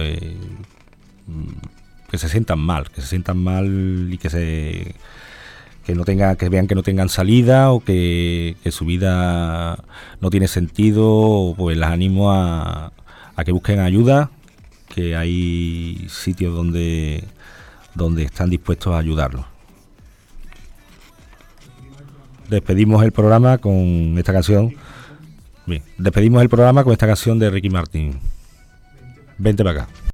que 2.10 2.18
se 2.18 2.28
sientan 2.28 2.58
mal, 2.58 2.90
que 2.90 3.00
se 3.00 3.06
sientan 3.06 3.38
mal 3.38 4.10
y 4.12 4.18
que 4.18 4.28
se 4.28 4.94
que 5.86 5.94
no 5.94 6.04
tengan, 6.04 6.36
que 6.36 6.50
vean 6.50 6.66
que 6.66 6.74
no 6.74 6.82
tengan 6.82 7.08
salida 7.08 7.72
o 7.72 7.80
que, 7.80 8.56
su 8.70 8.84
vida 8.84 9.82
no 10.20 10.28
tiene 10.28 10.48
sentido, 10.48 11.54
pues 11.56 11.78
les 11.78 11.88
animo 11.88 12.30
a 12.30 12.92
que 13.42 13.52
busquen 13.52 13.80
ayuda, 13.80 14.30
que 14.92 15.16
hay 15.16 16.06
sitios 16.08 16.54
donde, 16.54 17.24
donde 17.94 18.24
están 18.24 18.50
dispuestos 18.50 18.92
a 18.94 18.98
ayudarlos. 18.98 19.46
Despedimos 22.50 23.02
el 23.02 23.12
programa 23.12 23.56
con 23.56 24.18
esta 24.18 24.32
canción. 24.32 24.74
Despedimos 25.96 26.42
el 26.42 26.50
programa 26.50 26.84
con 26.84 26.92
esta 26.92 27.06
canción 27.06 27.38
de 27.38 27.48
Ricky 27.48 27.70
Martin. 27.70 28.20
Vente 29.38 29.64
para 29.64 29.84
acá. 29.84 30.01